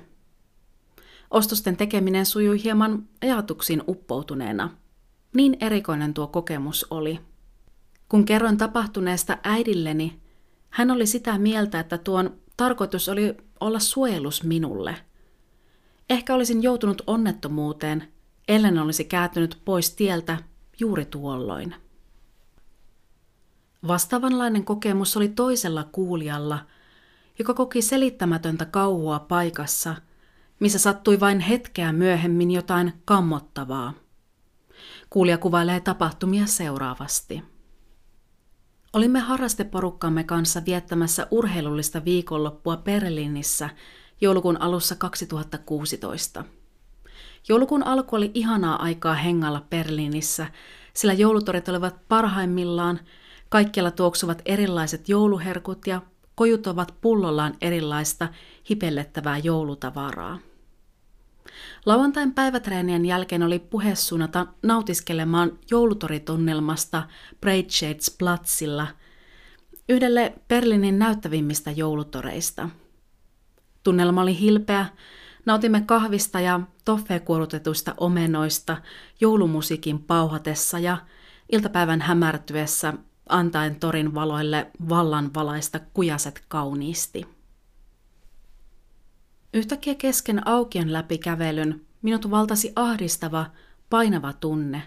[1.32, 4.69] Ostosten tekeminen sujui hieman ajatuksiin uppoutuneena.
[5.36, 7.19] Niin erikoinen tuo kokemus oli.
[8.10, 10.19] Kun kerroin tapahtuneesta äidilleni,
[10.69, 14.96] hän oli sitä mieltä, että tuon tarkoitus oli olla suojelus minulle.
[16.10, 18.13] Ehkä olisin joutunut onnettomuuteen,
[18.48, 20.38] ellen olisi kääntynyt pois tieltä
[20.80, 21.76] juuri tuolloin.
[23.88, 26.60] Vastaavanlainen kokemus oli toisella kuulijalla,
[27.39, 29.96] joka koki selittämätöntä kauhua paikassa,
[30.60, 33.93] missä sattui vain hetkeä myöhemmin jotain kammottavaa.
[35.10, 37.43] Kuulija kuvailee tapahtumia seuraavasti.
[38.93, 43.69] Olimme harrasteporukkamme kanssa viettämässä urheilullista viikonloppua Berliinissä
[44.22, 46.43] joulukuun alussa 2016.
[47.48, 50.48] Joulukuun alku oli ihanaa aikaa hengalla Berliinissä,
[50.93, 53.00] sillä joulutorit olivat parhaimmillaan,
[53.50, 56.02] kaikkialla tuoksuvat erilaiset jouluherkut ja
[56.36, 58.28] kojut ovat pullollaan erilaista
[58.69, 60.39] hipellettävää joulutavaraa.
[61.86, 67.04] Lauantain päivätreenien jälkeen oli puhe suunnata nautiskelemaan joulutoritunnelmasta
[68.19, 68.88] Platzilla,
[69.89, 72.69] yhdelle Berliinin näyttävimmistä joulutoreista.
[73.84, 74.86] Tunnelma oli hilpeä,
[75.46, 78.78] nautimme kahvista ja toffeekuorutetuista omenoista
[79.22, 80.98] joulumusiikin pauhatessa ja
[81.52, 82.93] iltapäivän hämärtyessä
[83.30, 87.26] antaen torin valoille vallan valaista kujaset kauniisti.
[89.54, 93.46] Yhtäkkiä kesken aukion läpi kävelyn minut valtasi ahdistava,
[93.90, 94.84] painava tunne.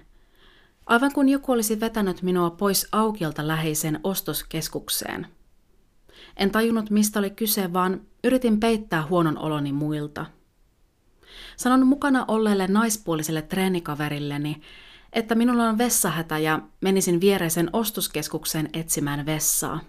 [0.86, 5.26] Aivan kuin joku olisi vetänyt minua pois aukiolta läheiseen ostoskeskukseen.
[6.36, 10.26] En tajunnut, mistä oli kyse, vaan yritin peittää huonon oloni muilta.
[11.56, 14.60] Sanon mukana olleelle naispuoliselle treenikaverilleni,
[15.16, 19.80] että minulla on vessahätä ja menisin viereisen ostoskeskukseen etsimään vessaa.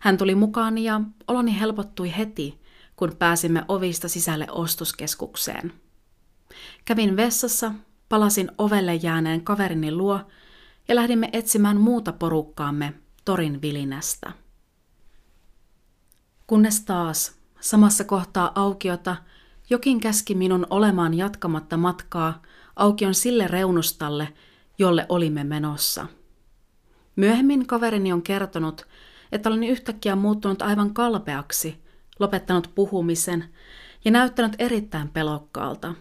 [0.00, 2.60] Hän tuli mukaan ja oloni helpottui heti,
[2.96, 5.72] kun pääsimme ovista sisälle ostoskeskukseen.
[6.84, 7.72] Kävin vessassa,
[8.08, 10.20] palasin ovelle jääneen kaverini luo
[10.88, 14.32] ja lähdimme etsimään muuta porukkaamme torin vilinästä.
[16.46, 19.16] Kunnes taas, samassa kohtaa aukiota,
[19.70, 22.42] jokin käski minun olemaan jatkamatta matkaa
[22.76, 24.28] aukion sille reunustalle,
[24.78, 26.06] jolle olimme menossa.
[27.16, 28.86] Myöhemmin kaverini on kertonut,
[29.32, 31.82] että olin yhtäkkiä muuttunut aivan kalpeaksi
[32.18, 33.44] lopettanut puhumisen
[34.04, 35.94] ja näyttänyt erittäin pelokkaalta.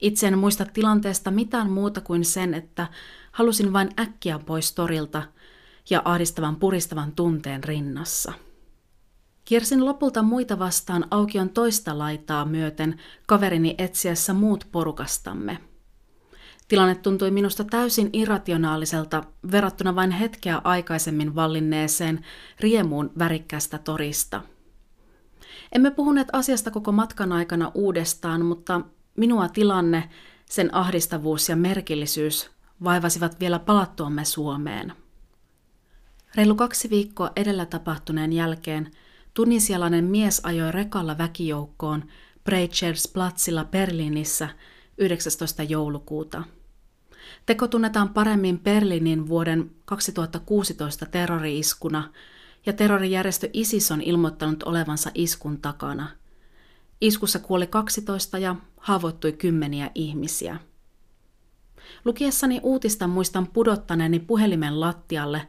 [0.00, 2.86] Itse en muista tilanteesta mitään muuta kuin sen, että
[3.32, 5.22] halusin vain äkkiä pois torilta
[5.90, 8.32] ja ahdistavan puristavan tunteen rinnassa.
[9.44, 15.69] Kiersin lopulta muita vastaan aukion toista laitaa myöten kaverini etsiessä muut porukastamme.
[16.70, 22.24] Tilanne tuntui minusta täysin irrationaaliselta verrattuna vain hetkeä aikaisemmin vallinneeseen
[22.60, 24.42] riemuun värikkäästä torista–
[25.72, 28.80] emme puhuneet asiasta koko matkan aikana uudestaan, mutta
[29.16, 30.10] minua tilanne,
[30.46, 32.50] sen ahdistavuus ja merkillisyys
[32.84, 34.92] vaivasivat vielä palattuamme Suomeen.
[36.34, 38.90] Reilu kaksi viikkoa edellä tapahtuneen jälkeen
[39.34, 42.04] tunisialainen mies ajoi rekalla väkijoukkoon
[43.12, 44.48] Platzilla Berliinissä
[44.98, 45.62] 19.
[45.62, 46.42] joulukuuta.
[47.46, 52.12] Teko tunnetaan paremmin Berliinin vuoden 2016 terrori-iskuna,
[52.66, 56.08] ja terrorijärjestö ISIS on ilmoittanut olevansa iskun takana.
[57.00, 60.58] Iskussa kuoli 12 ja haavoittui kymmeniä ihmisiä.
[62.04, 65.46] Lukiessani uutista muistan pudottaneeni puhelimen lattialle,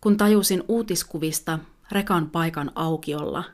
[0.00, 1.58] kun tajusin uutiskuvista
[1.92, 3.44] rekan paikan aukiolla.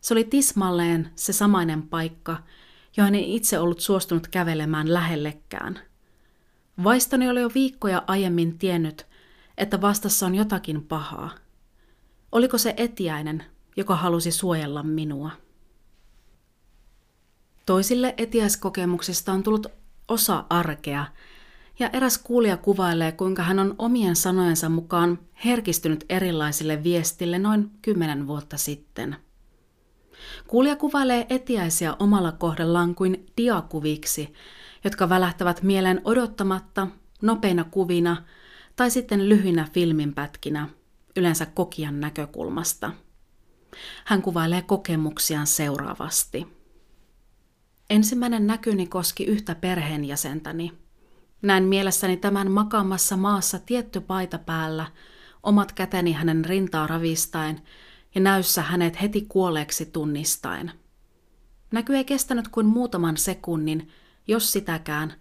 [0.00, 2.36] Se oli tismalleen se samainen paikka,
[2.96, 5.89] johon en itse ollut suostunut kävelemään lähellekään.
[6.84, 9.06] Vaistoni oli jo viikkoja aiemmin tiennyt,
[9.58, 11.30] että vastassa on jotakin pahaa–
[12.32, 13.44] Oliko se etiäinen,
[13.76, 15.30] joka halusi suojella minua?
[17.66, 19.66] Toisille etiäiskokemuksista on tullut
[20.08, 21.06] osa arkea,
[21.78, 28.26] ja eräs kuulija kuvailee, kuinka hän on omien sanojensa mukaan herkistynyt erilaisille viestille noin kymmenen
[28.26, 29.16] vuotta sitten.
[30.46, 34.32] Kuulija kuvailee etiäisiä omalla kohdallaan kuin diakuviksi,
[34.84, 36.86] jotka välähtävät mieleen odottamatta,
[37.22, 38.24] nopeina kuvina
[38.76, 40.68] tai sitten lyhyinä filminpätkinä,
[41.16, 42.92] yleensä kokijan näkökulmasta.
[44.04, 46.46] Hän kuvailee kokemuksiaan seuraavasti.
[47.90, 50.72] Ensimmäinen näkyni koski yhtä perheenjäsentäni.
[51.42, 54.86] Näin mielessäni tämän makaamassa maassa tietty paita päällä,
[55.42, 57.60] omat käteni hänen rintaa ravistaen
[58.14, 60.72] ja näyssä hänet heti kuolleeksi tunnistaen.
[61.72, 63.88] Näky ei kestänyt kuin muutaman sekunnin,
[64.28, 65.12] jos sitäkään,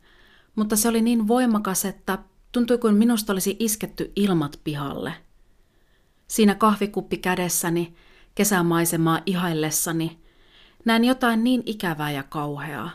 [0.56, 2.18] mutta se oli niin voimakas, että
[2.52, 5.14] tuntui kuin minusta olisi isketty ilmat pihalle.
[6.28, 7.96] Siinä kahvikuppi kädessäni,
[8.36, 10.20] kesämaisemaa ihaillessani,
[10.86, 12.90] näin jotain niin ikävää ja kauheaa.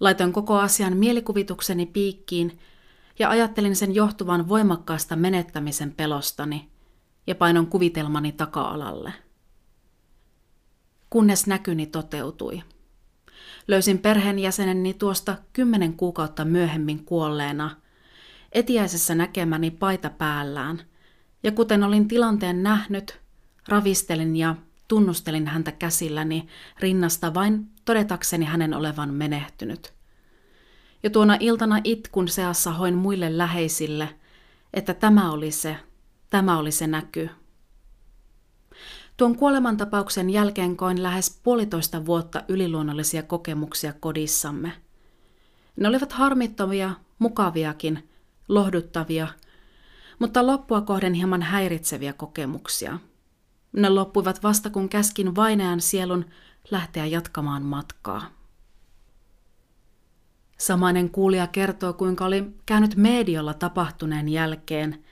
[0.00, 2.58] Laitoin koko asian mielikuvitukseni piikkiin
[3.18, 6.70] ja ajattelin sen johtuvan voimakkaasta menettämisen pelostani
[7.26, 9.12] ja painon kuvitelmani taka-alalle.
[11.10, 12.62] Kunnes näkyni toteutui.
[13.68, 17.70] Löysin perheenjäseneni tuosta kymmenen kuukautta myöhemmin kuolleena,
[18.52, 20.80] etiäisessä näkemäni paita päällään,
[21.42, 23.20] ja kuten olin tilanteen nähnyt,
[23.68, 24.54] ravistelin ja
[24.88, 26.46] tunnustelin häntä käsilläni
[26.80, 29.92] rinnasta vain todetakseni hänen olevan menehtynyt.
[31.02, 34.08] Ja tuona iltana itkun seassa hoin muille läheisille,
[34.74, 35.76] että tämä oli se,
[36.30, 37.30] tämä oli se näky.
[39.22, 44.72] Tuon kuolemantapauksen jälkeen koin lähes puolitoista vuotta yliluonnollisia kokemuksia kodissamme.
[45.76, 48.08] Ne olivat harmittomia, mukaviakin,
[48.48, 49.28] lohduttavia,
[50.18, 52.98] mutta loppua kohden hieman häiritseviä kokemuksia.
[53.72, 56.24] Ne loppuivat vasta kun käskin vainajan sielun
[56.70, 58.22] lähteä jatkamaan matkaa.
[60.58, 65.04] Samainen kuulija kertoo, kuinka oli käynyt mediolla tapahtuneen jälkeen,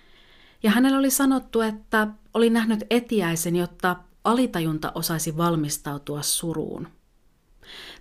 [0.62, 6.88] ja hänellä oli sanottu, että oli nähnyt etiäisen, jotta alitajunta osaisi valmistautua suruun.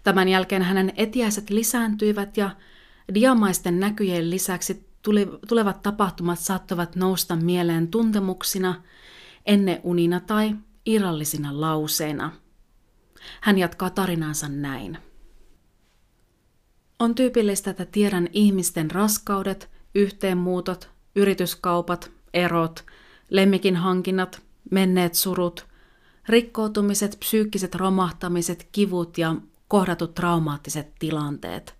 [0.04, 2.50] Tämän jälkeen hänen etiäiset lisääntyivät ja
[3.13, 4.89] diamaisten näkyjen lisäksi
[5.48, 8.82] tulevat tapahtumat saattavat nousta mieleen tuntemuksina,
[9.84, 12.32] unina tai irrallisina lauseina.
[13.41, 14.98] Hän jatkaa tarinansa näin.
[17.00, 22.86] On tyypillistä, että tiedän ihmisten raskaudet, yhteenmuutot, yrityskaupat, erot,
[23.30, 25.65] lemmikin hankinnat, menneet surut,
[26.30, 29.36] rikkoutumiset, psyykkiset romahtamiset, kivut ja
[29.68, 31.76] kohdatut traumaattiset tilanteet.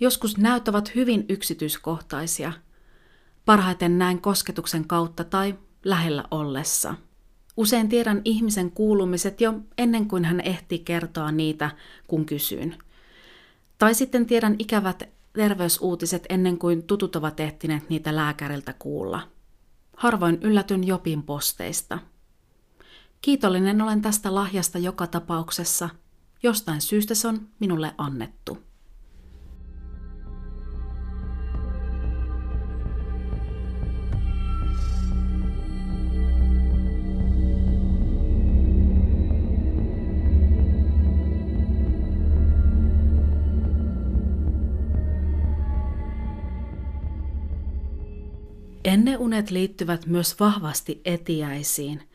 [0.00, 2.52] Joskus näyt ovat hyvin yksityiskohtaisia.
[3.44, 6.94] Parhaiten näen kosketuksen kautta tai lähellä ollessa.
[7.56, 11.70] Usein tiedän ihmisen kuulumiset jo ennen kuin hän ehtii kertoa niitä,
[12.08, 12.76] kun kysyn.
[13.78, 19.33] Tai sitten tiedän ikävät terveysuutiset ennen kuin tutut ovat ehtineet niitä lääkäriltä kuulla.
[19.96, 21.98] Harvoin yllätyn Jopin posteista.
[23.20, 25.88] Kiitollinen olen tästä lahjasta joka tapauksessa.
[26.42, 28.58] Jostain syystä se on minulle annettu.
[48.94, 52.08] Enneunet liittyvät myös vahvasti etiäisiin,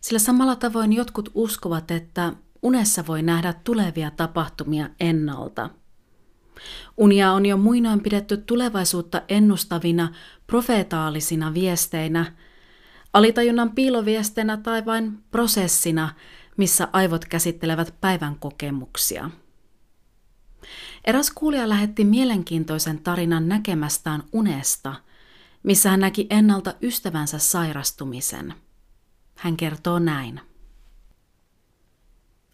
[0.00, 2.32] sillä samalla tavoin jotkut uskovat, että
[2.62, 5.70] unessa voi nähdä tulevia tapahtumia ennalta.
[6.96, 10.14] Unia on jo muinoin pidetty tulevaisuutta ennustavina
[10.46, 12.32] profeetaalisina viesteinä,
[13.12, 16.14] alitajunnan piiloviesteinä tai vain prosessina,
[16.56, 19.30] missä aivot käsittelevät päivän kokemuksia.
[21.04, 24.94] Eräs kuulija lähetti mielenkiintoisen tarinan näkemästään unesta–
[25.62, 28.54] missä hän näki ennalta ystävänsä sairastumisen.
[29.34, 30.40] Hän kertoo näin.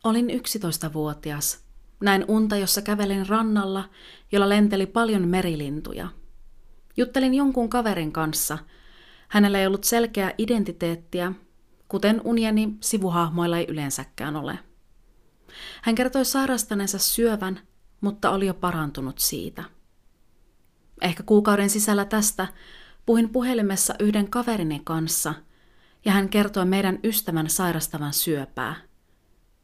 [0.05, 1.65] Olin 11-vuotias.
[2.01, 3.91] Näin unta, jossa kävelin rannalla,
[4.33, 6.09] jolla lenteli paljon merilintuja.
[6.97, 8.59] Juttelin jonkun kaverin kanssa.
[9.29, 11.33] Hänellä ei ollut selkeää identiteettiä,
[11.89, 14.59] kuten unieni sivuhahmoilla ei yleensäkään ole.
[15.83, 17.61] Hän kertoi sairastaneensa syövän,
[18.01, 19.65] mutta oli jo parantunut siitä.
[21.03, 22.49] Ehkä kuukauden sisällä tästä
[23.09, 25.35] Puhuin puhelimessa yhden kaverini kanssa
[26.05, 28.77] ja hän kertoi meidän ystävän sairastavan syöpää.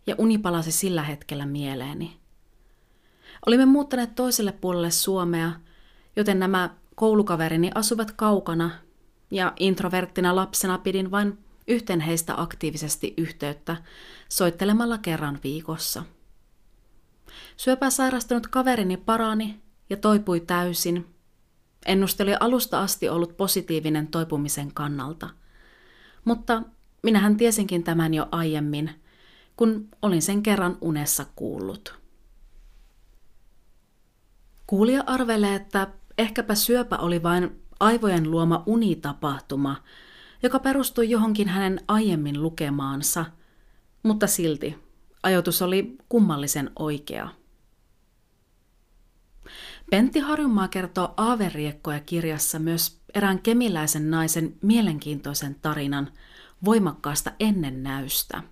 [0.06, 2.20] Ja uni palasi sillä hetkellä mieleeni.
[3.46, 5.52] Olimme muuttaneet toiselle puolelle Suomea,
[6.16, 8.70] joten nämä koulukaverini asuvat kaukana
[9.30, 11.38] ja introverttina lapsena pidin vain
[11.68, 13.76] yhten heistä aktiivisesti yhteyttä
[14.28, 16.04] soittelemalla kerran viikossa.
[17.56, 21.13] Syöpää sairastunut kaverini parani ja toipui täysin
[21.86, 25.28] Ennuste oli alusta asti ollut positiivinen toipumisen kannalta.
[26.24, 26.62] Mutta
[27.02, 28.90] minähän tiesinkin tämän jo aiemmin,
[29.56, 31.98] kun olin sen kerran unessa kuullut.
[34.66, 35.86] Kuulija arvelee, että
[36.18, 39.76] ehkäpä syöpä oli vain aivojen luoma unitapahtuma,
[40.42, 43.24] joka perustui johonkin hänen aiemmin lukemaansa,
[44.02, 44.78] mutta silti
[45.22, 47.28] ajoitus oli kummallisen oikea.
[49.94, 56.12] Pentti Harjumaa kertoo Aaveriekkoja kirjassa myös erään kemiläisen naisen mielenkiintoisen tarinan
[56.64, 58.42] voimakkaasta ennennäystä.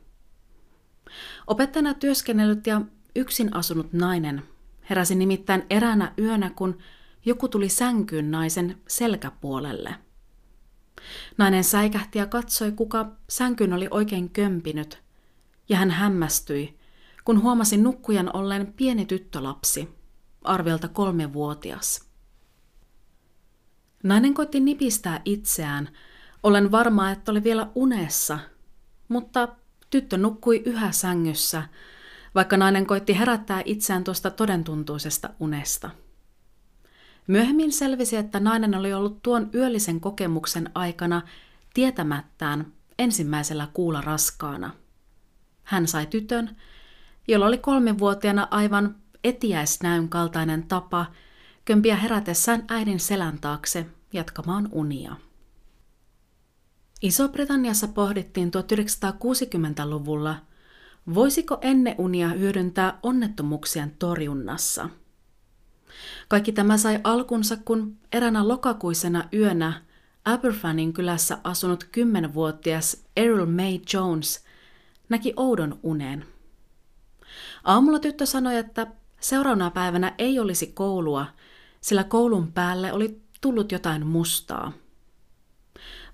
[1.47, 2.80] Opettajana työskennellyt ja
[3.16, 4.43] yksin asunut nainen
[4.90, 6.78] heräsi nimittäin eräänä yönä, kun
[7.24, 9.95] joku tuli sänkyyn naisen selkäpuolelle.
[11.38, 15.03] Nainen säikähti ja katsoi, kuka sänkyn oli oikein kömpinyt,
[15.68, 16.78] ja hän hämmästyi,
[17.24, 20.02] kun huomasi nukkujan olleen pieni tyttölapsi,
[20.45, 22.09] arviolta kolmevuotias.
[24.03, 25.88] Nainen koitti nipistää itseään,
[26.43, 28.38] olen varma, että oli vielä unessa,
[29.09, 29.49] mutta
[29.90, 31.62] tyttö nukkui yhä sängyssä,
[32.34, 35.90] vaikka nainen koitti herättää itseään tuosta todentuntuisesta unesta.
[37.26, 41.22] Myöhemmin selvisi, että nainen oli ollut tuon yöllisen kokemuksen aikana
[41.74, 44.70] tietämättään ensimmäisellä kuulla raskaana.
[45.62, 46.57] Hän sai tytön,
[47.28, 51.07] jolla oli kolmenvuotiaana aivan etiäisnäyn kaltainen tapa
[51.64, 55.16] kömpiä herätessään äidin selän taakse jatkamaan unia.
[57.03, 60.37] Iso-Britanniassa pohdittiin 1960-luvulla,
[61.14, 61.61] voisiko
[61.99, 64.89] unia hyödyntää onnettomuuksien torjunnassa.
[66.29, 69.83] Kaikki tämä sai alkunsa, kun eränä lokakuisena yönä
[70.25, 74.45] Aberfanin kylässä asunut kymmenvuotias Errol May Jones
[75.09, 76.27] näki oudon unen.
[77.64, 78.87] Aamulla tyttö sanoi, että
[79.23, 81.27] seuraavana päivänä ei olisi koulua,
[81.81, 84.73] sillä koulun päälle oli tullut jotain mustaa.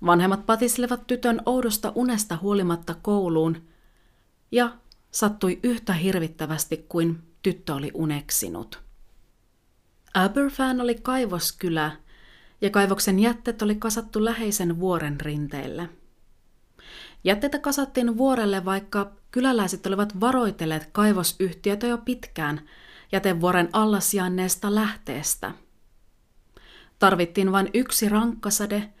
[0.05, 3.61] Vanhemmat patislevat tytön oudosta unesta huolimatta kouluun,
[4.51, 4.77] ja
[5.11, 8.79] sattui yhtä hirvittävästi kuin tyttö oli uneksinut.
[10.13, 11.91] Aberfan oli kaivoskylä,
[12.61, 15.89] ja kaivoksen jätteet oli kasattu läheisen vuoren rinteille.
[17.23, 22.69] Jätteitä kasattiin vuorelle, vaikka kyläläiset olivat varoitelleet kaivosyhtiötä jo pitkään
[23.11, 25.51] jätevuoren alla sijainneesta lähteestä.
[26.99, 28.93] Tarvittiin vain yksi rankkasade,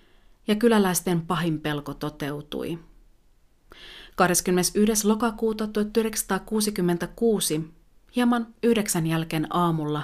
[0.47, 2.79] ja kyläläisten pahin pelko toteutui.
[4.15, 5.07] 21.
[5.07, 7.73] lokakuuta 1966,
[8.15, 10.03] hieman yhdeksän jälkeen aamulla,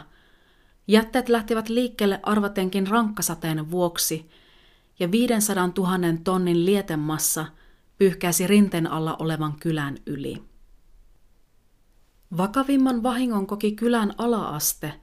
[0.88, 4.30] jätteet lähtivät liikkeelle arvatenkin rankkasateen vuoksi,
[4.99, 5.89] ja 500 000
[6.24, 7.45] tonnin lietemassa
[7.97, 10.43] pyyhkäisi rinten alla olevan kylän yli.
[12.38, 14.93] Vakavimman vahingon koki kylän alaaste,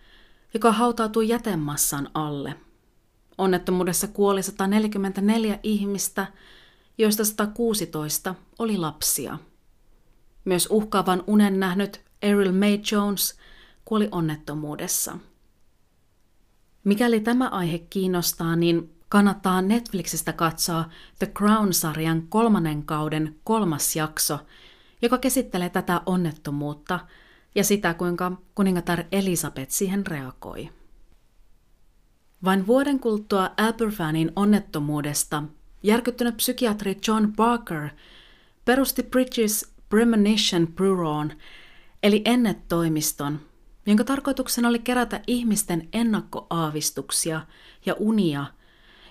[0.55, 2.55] joka hautautui jätemassan alle.
[3.39, 6.27] Onnettomuudessa kuoli 144 ihmistä,
[6.99, 9.39] joista 116 oli lapsia.
[10.45, 13.39] Myös uhkaavan unen nähnyt Errol May Jones
[13.85, 15.19] kuoli onnettomuudessa.
[16.85, 20.85] Mikäli tämä aihe kiinnostaa, niin kannattaa Netflixistä katsoa
[21.19, 24.39] The Crown-sarjan kolmannen kauden kolmas jakso,
[25.03, 27.01] joka käsittelee tätä onnettomuutta
[27.55, 30.71] ja sitä, kuinka kuningatar Elisabeth siihen reagoi.
[32.45, 35.43] Vain vuoden kuluttua Aberfanin onnettomuudesta
[35.83, 37.89] järkyttynyt psykiatri John Barker
[38.65, 41.33] perusti Bridges Premonition Bureauon,
[42.03, 43.41] eli ennetoimiston,
[43.87, 47.41] jonka tarkoituksena oli kerätä ihmisten ennakkoaavistuksia
[47.87, 48.47] ja unia,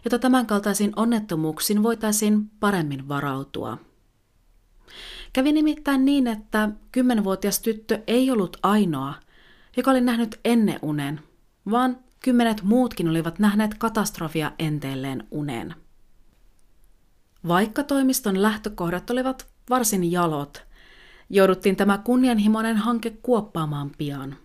[0.05, 3.77] jotta tämänkaltaisiin onnettomuuksiin voitaisiin paremmin varautua.
[5.33, 9.13] Kävi nimittäin niin, että kymmenvuotias tyttö ei ollut ainoa,
[9.77, 10.39] joka oli nähnyt
[10.81, 11.19] unen,
[11.71, 15.75] vaan kymmenet muutkin olivat nähneet katastrofia enteelleen unen.
[17.47, 20.65] Vaikka toimiston lähtökohdat olivat varsin jalot,
[21.29, 24.35] jouduttiin tämä kunnianhimoinen hanke kuoppaamaan pian.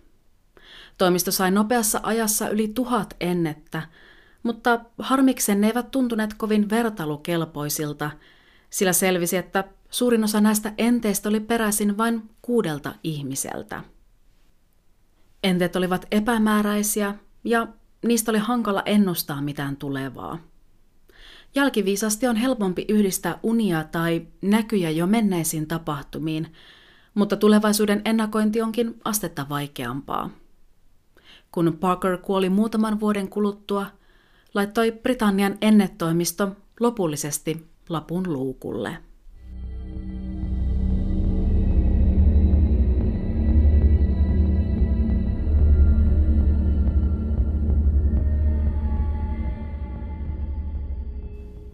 [0.97, 3.81] Toimisto sai nopeassa ajassa yli tuhat ennettä,
[4.43, 8.11] mutta harmiksen ne eivät tuntuneet kovin vertailukelpoisilta,
[8.69, 13.83] sillä selvisi, että suurin osa näistä enteistä oli peräisin vain kuudelta ihmiseltä.
[15.43, 17.67] Enteet olivat epämääräisiä ja
[18.05, 20.39] niistä oli hankala ennustaa mitään tulevaa.
[21.55, 26.53] Jälkiviisasti on helpompi yhdistää unia tai näkyjä jo menneisiin tapahtumiin,
[27.13, 30.29] mutta tulevaisuuden ennakointi onkin astetta vaikeampaa.
[31.51, 33.85] Kun Parker kuoli muutaman vuoden kuluttua,
[34.53, 38.97] laittoi Britannian ennetoimisto lopullisesti lapun luukulle.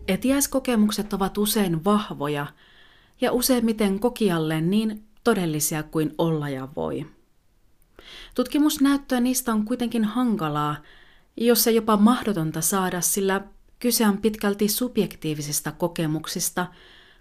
[0.08, 2.48] Etiäiskokemukset ovat usein vahvoja
[3.22, 7.06] ja useimmiten kokijalleen niin todellisia kuin olla ja voi.
[8.36, 10.76] Tutkimusnäyttöä niistä on kuitenkin hankalaa,
[11.38, 13.42] jos se jopa mahdotonta saada, sillä
[13.80, 16.68] kyse on pitkälti subjektiivisista kokemuksista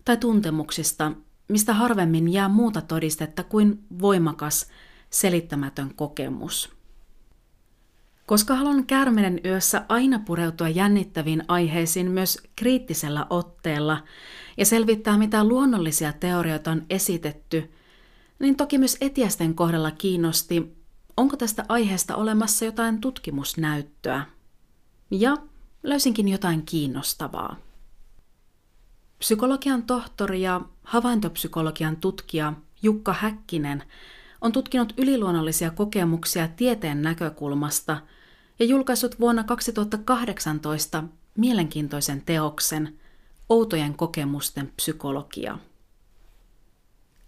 [0.04, 1.12] tai tuntemuksista,
[1.48, 4.66] mistä harvemmin jää muuta todistetta kuin voimakas,
[5.10, 6.81] selittämätön kokemus.
[8.26, 14.04] Koska haluan kärmenen yössä aina pureutua jännittäviin aiheisiin myös kriittisellä otteella
[14.56, 17.72] ja selvittää, mitä luonnollisia teorioita on esitetty,
[18.38, 20.76] niin toki myös etiästen kohdalla kiinnosti,
[21.16, 24.24] onko tästä aiheesta olemassa jotain tutkimusnäyttöä.
[25.10, 25.36] Ja
[25.82, 27.56] löysinkin jotain kiinnostavaa.
[29.18, 32.52] Psykologian tohtori ja havaintopsykologian tutkija
[32.82, 33.82] Jukka Häkkinen
[34.42, 38.00] on tutkinut yliluonnollisia kokemuksia tieteen näkökulmasta
[38.58, 41.04] ja julkaissut vuonna 2018
[41.38, 42.98] mielenkiintoisen teoksen
[43.48, 45.58] Outojen kokemusten psykologia.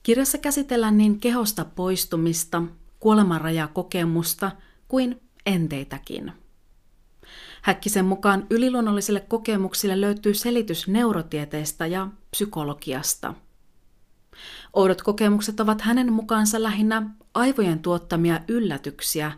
[0.02, 2.62] Kirjassa käsitellään niin kehosta poistumista,
[3.00, 4.52] kuolemanrajakokemusta
[4.88, 6.32] kuin enteitäkin.
[7.62, 13.34] Häkkisen mukaan yliluonnollisille kokemuksille löytyy selitys neurotieteestä ja psykologiasta.
[14.74, 19.32] Oudot kokemukset ovat hänen mukaansa lähinnä aivojen tuottamia yllätyksiä,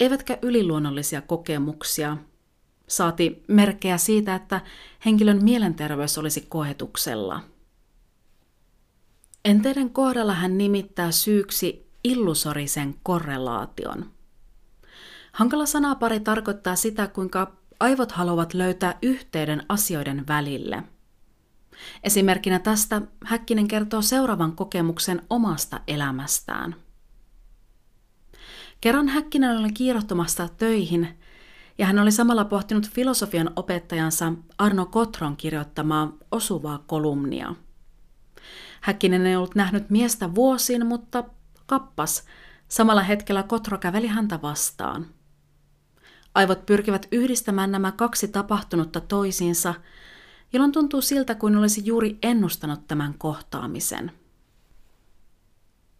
[0.00, 2.16] eivätkä yliluonnollisia kokemuksia,
[2.88, 4.60] saati merkkejä siitä, että
[5.04, 7.40] henkilön mielenterveys olisi koetuksella.
[9.44, 14.04] Enteiden kohdalla hän nimittää syyksi illusorisen korrelaation–
[15.38, 20.82] Hankala sanapari tarkoittaa sitä, kuinka aivot haluavat löytää yhteyden asioiden välille.
[22.04, 26.74] Esimerkkinä tästä Häkkinen kertoo seuraavan kokemuksen omasta elämästään.
[28.80, 31.18] Kerran Häkkinen oli kiirottomasta töihin
[31.78, 37.54] ja hän oli samalla pohtinut filosofian opettajansa Arno Kotron kirjoittamaa osuvaa kolumnia.
[38.80, 41.24] Häkkinen ei ollut nähnyt miestä vuosiin, mutta
[41.66, 42.24] kappas,
[42.68, 45.06] samalla hetkellä Kotro käveli häntä vastaan–
[46.38, 49.74] Aivot pyrkivät yhdistämään nämä kaksi tapahtunutta toisiinsa,
[50.52, 54.12] jolloin tuntuu siltä kuin olisi juuri ennustanut tämän kohtaamisen.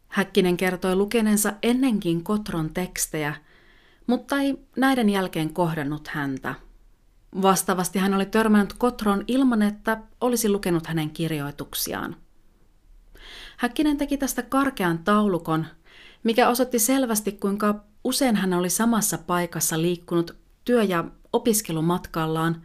[0.08, 3.34] Häkkinen kertoi lukeneensa ennenkin Kotron tekstejä,
[4.06, 6.54] mutta ei näiden jälkeen kohdannut häntä.
[7.42, 12.16] Vastaavasti hän oli törmännyt Kotron ilman, että olisi lukenut hänen kirjoituksiaan.
[13.56, 15.66] Häkkinen teki tästä karkean taulukon,
[16.24, 22.62] mikä osoitti selvästi, kuinka Usein hän oli samassa paikassa liikkunut työ- ja opiskelumatkallaan,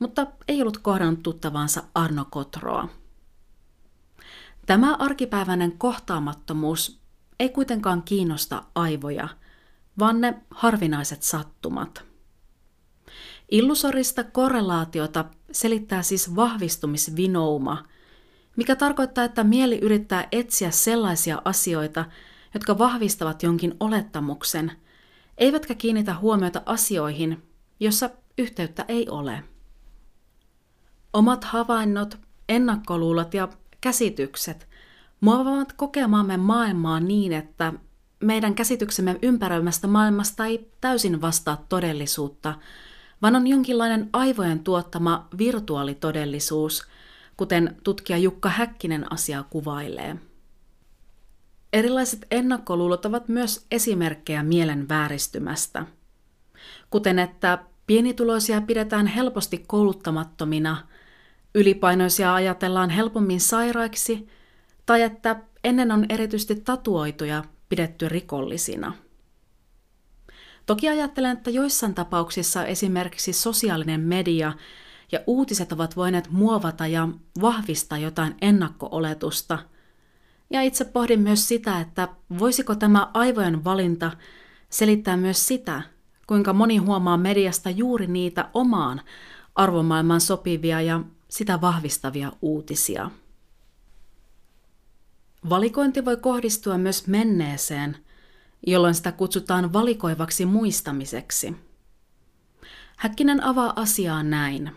[0.00, 2.88] mutta ei ollut kohdannut tuttavaansa Arno Kotroa.
[4.66, 7.00] Tämä arkipäiväinen kohtaamattomuus
[7.40, 9.28] ei kuitenkaan kiinnosta aivoja,
[9.98, 12.04] vaan ne harvinaiset sattumat.
[13.50, 17.84] Illusorista korrelaatiota selittää siis vahvistumisvinouma,
[18.56, 22.04] mikä tarkoittaa, että mieli yrittää etsiä sellaisia asioita,
[22.54, 24.72] jotka vahvistavat jonkin olettamuksen,
[25.38, 27.42] eivätkä kiinnitä huomiota asioihin,
[27.80, 29.44] jossa yhteyttä ei ole.
[31.12, 33.48] Omat havainnot, ennakkoluulot ja
[33.80, 34.68] käsitykset
[35.20, 37.72] muovaavat kokemaamme maailmaa niin, että
[38.20, 42.54] meidän käsityksemme ympäröimästä maailmasta ei täysin vastaa todellisuutta,
[43.22, 46.86] vaan on jonkinlainen aivojen tuottama virtuaalitodellisuus,
[47.36, 50.16] kuten tutkija Jukka Häkkinen asiaa kuvailee.
[51.72, 55.86] Erilaiset ennakkoluulot ovat myös esimerkkejä mielen vääristymästä,
[56.90, 60.76] kuten että pienituloisia pidetään helposti kouluttamattomina,
[61.54, 64.28] ylipainoisia ajatellaan helpommin sairaiksi
[64.86, 68.92] tai että ennen on erityisesti tatuoituja pidetty rikollisina.
[70.66, 74.52] Toki ajattelen, että joissain tapauksissa esimerkiksi sosiaalinen media
[75.12, 77.08] ja uutiset ovat voineet muovata ja
[77.40, 79.58] vahvistaa jotain ennakkooletusta–
[80.50, 84.10] ja itse pohdin myös sitä, että voisiko tämä aivojen valinta
[84.70, 85.82] selittää myös sitä,
[86.26, 89.00] kuinka moni huomaa mediasta juuri niitä omaan
[89.54, 91.00] arvomaailmaan sopivia ja
[91.30, 93.10] sitä vahvistavia uutisia.
[95.48, 97.96] Valikointi voi kohdistua myös menneeseen,
[98.66, 101.56] jolloin sitä kutsutaan valikoivaksi muistamiseksi.
[102.96, 104.70] Häkkinen avaa asiaa näin.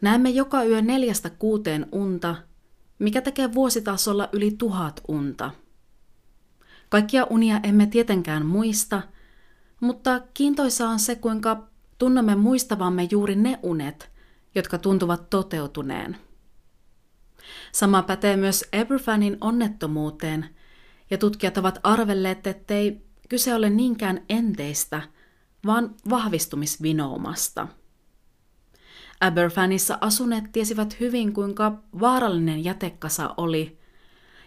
[0.00, 2.36] Näemme joka yö neljästä kuuteen unta–
[2.98, 5.50] mikä tekee vuositasolla yli tuhat unta.
[6.88, 9.02] Kaikkia unia emme tietenkään muista,
[9.80, 11.66] mutta kiintoisa on se, kuinka
[11.98, 14.10] tunnemme muistavamme juuri ne unet,
[14.56, 16.16] jotka tuntuvat toteutuneen.
[17.72, 20.48] Sama pätee myös Eberfanin onnettomuuteen,
[21.10, 25.02] ja tutkijat ovat arvelleet, ettei kyse ole niinkään enteistä,
[25.66, 27.68] vaan vahvistumisvinoumasta–
[29.20, 33.78] Aberfanissa asuneet tiesivät hyvin, kuinka vaarallinen jätekasa oli,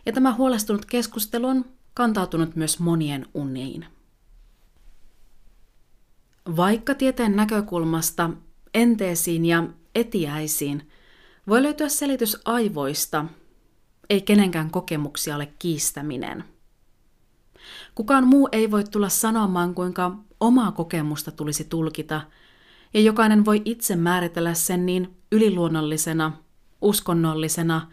[0.06, 3.86] ja tämä huolestunut keskustelu on kantautunut myös monien uniin.
[6.56, 8.30] Vaikka tieteen näkökulmasta
[8.74, 9.64] enteisiin ja
[10.00, 10.90] etiäisiin
[11.48, 13.26] voi löytyä selitys aivoista,
[14.10, 16.44] ei kenenkään kokemuksia ole kiistäminen.
[17.96, 22.22] Kukaan muu ei voi tulla sanomaan, kuinka omaa kokemusta tulisi tulkita,
[22.94, 26.32] ja jokainen voi itse määritellä sen niin yliluonnollisena,
[26.82, 27.92] uskonnollisena,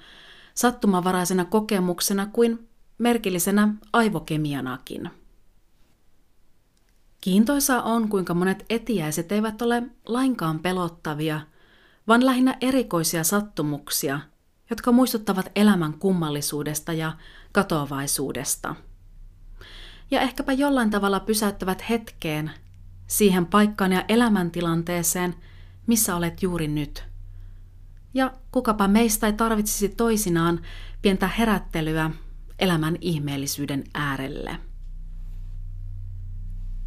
[0.54, 5.10] sattumavaraisena kokemuksena kuin merkillisenä aivokemianakin.
[7.20, 11.40] Kiintoisaa on, kuinka monet etiäiset eivät ole lainkaan pelottavia,
[12.08, 14.20] vaan lähinnä erikoisia sattumuksia,
[14.70, 17.12] jotka muistuttavat elämän kummallisuudesta ja
[17.52, 18.74] katoavaisuudesta.
[20.10, 22.50] Ja ehkäpä jollain tavalla pysäyttävät hetkeen,
[23.06, 25.34] siihen paikkaan ja elämäntilanteeseen,
[25.86, 27.04] missä olet juuri nyt.
[28.14, 30.60] Ja kukapa meistä ei tarvitsisi toisinaan
[31.02, 32.10] pientä herättelyä
[32.58, 34.58] elämän ihmeellisyyden äärelle.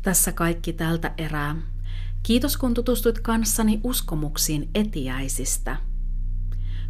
[0.02, 1.56] Tässä kaikki tältä erää.
[2.24, 5.78] Kiitos kun tutustuit kanssani uskomuksiin etiäisistä.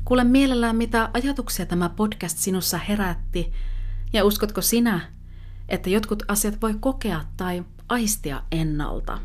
[0.05, 3.53] Kuule mielellään, mitä ajatuksia tämä podcast sinussa herätti,
[4.13, 5.13] ja uskotko sinä,
[5.69, 9.19] että jotkut asiat voi kokea tai aistia ennalta.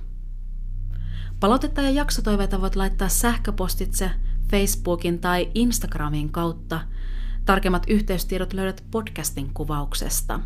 [1.40, 4.10] Palautetta ja jaksotoiveita voit laittaa sähköpostitse
[4.50, 6.80] Facebookin tai Instagramin kautta.
[7.44, 10.40] Tarkemmat yhteystiedot löydät podcastin kuvauksesta.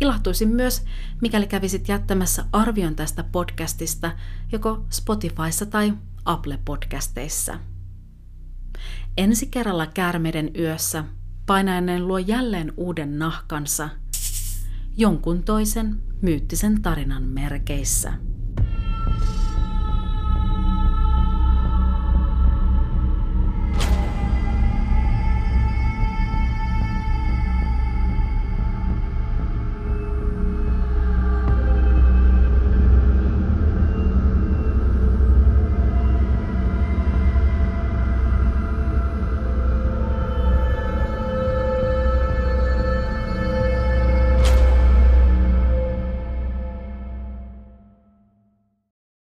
[0.00, 0.84] Ilahtuisin myös,
[1.20, 4.12] mikäli kävisit jättämässä arvion tästä podcastista
[4.52, 5.92] joko Spotifyssa tai
[6.24, 7.58] Apple-podcasteissa.
[9.16, 11.04] Ensi kerralla käärmeiden yössä
[11.46, 13.88] painainen luo jälleen uuden nahkansa
[14.96, 18.12] jonkun toisen myyttisen tarinan merkeissä.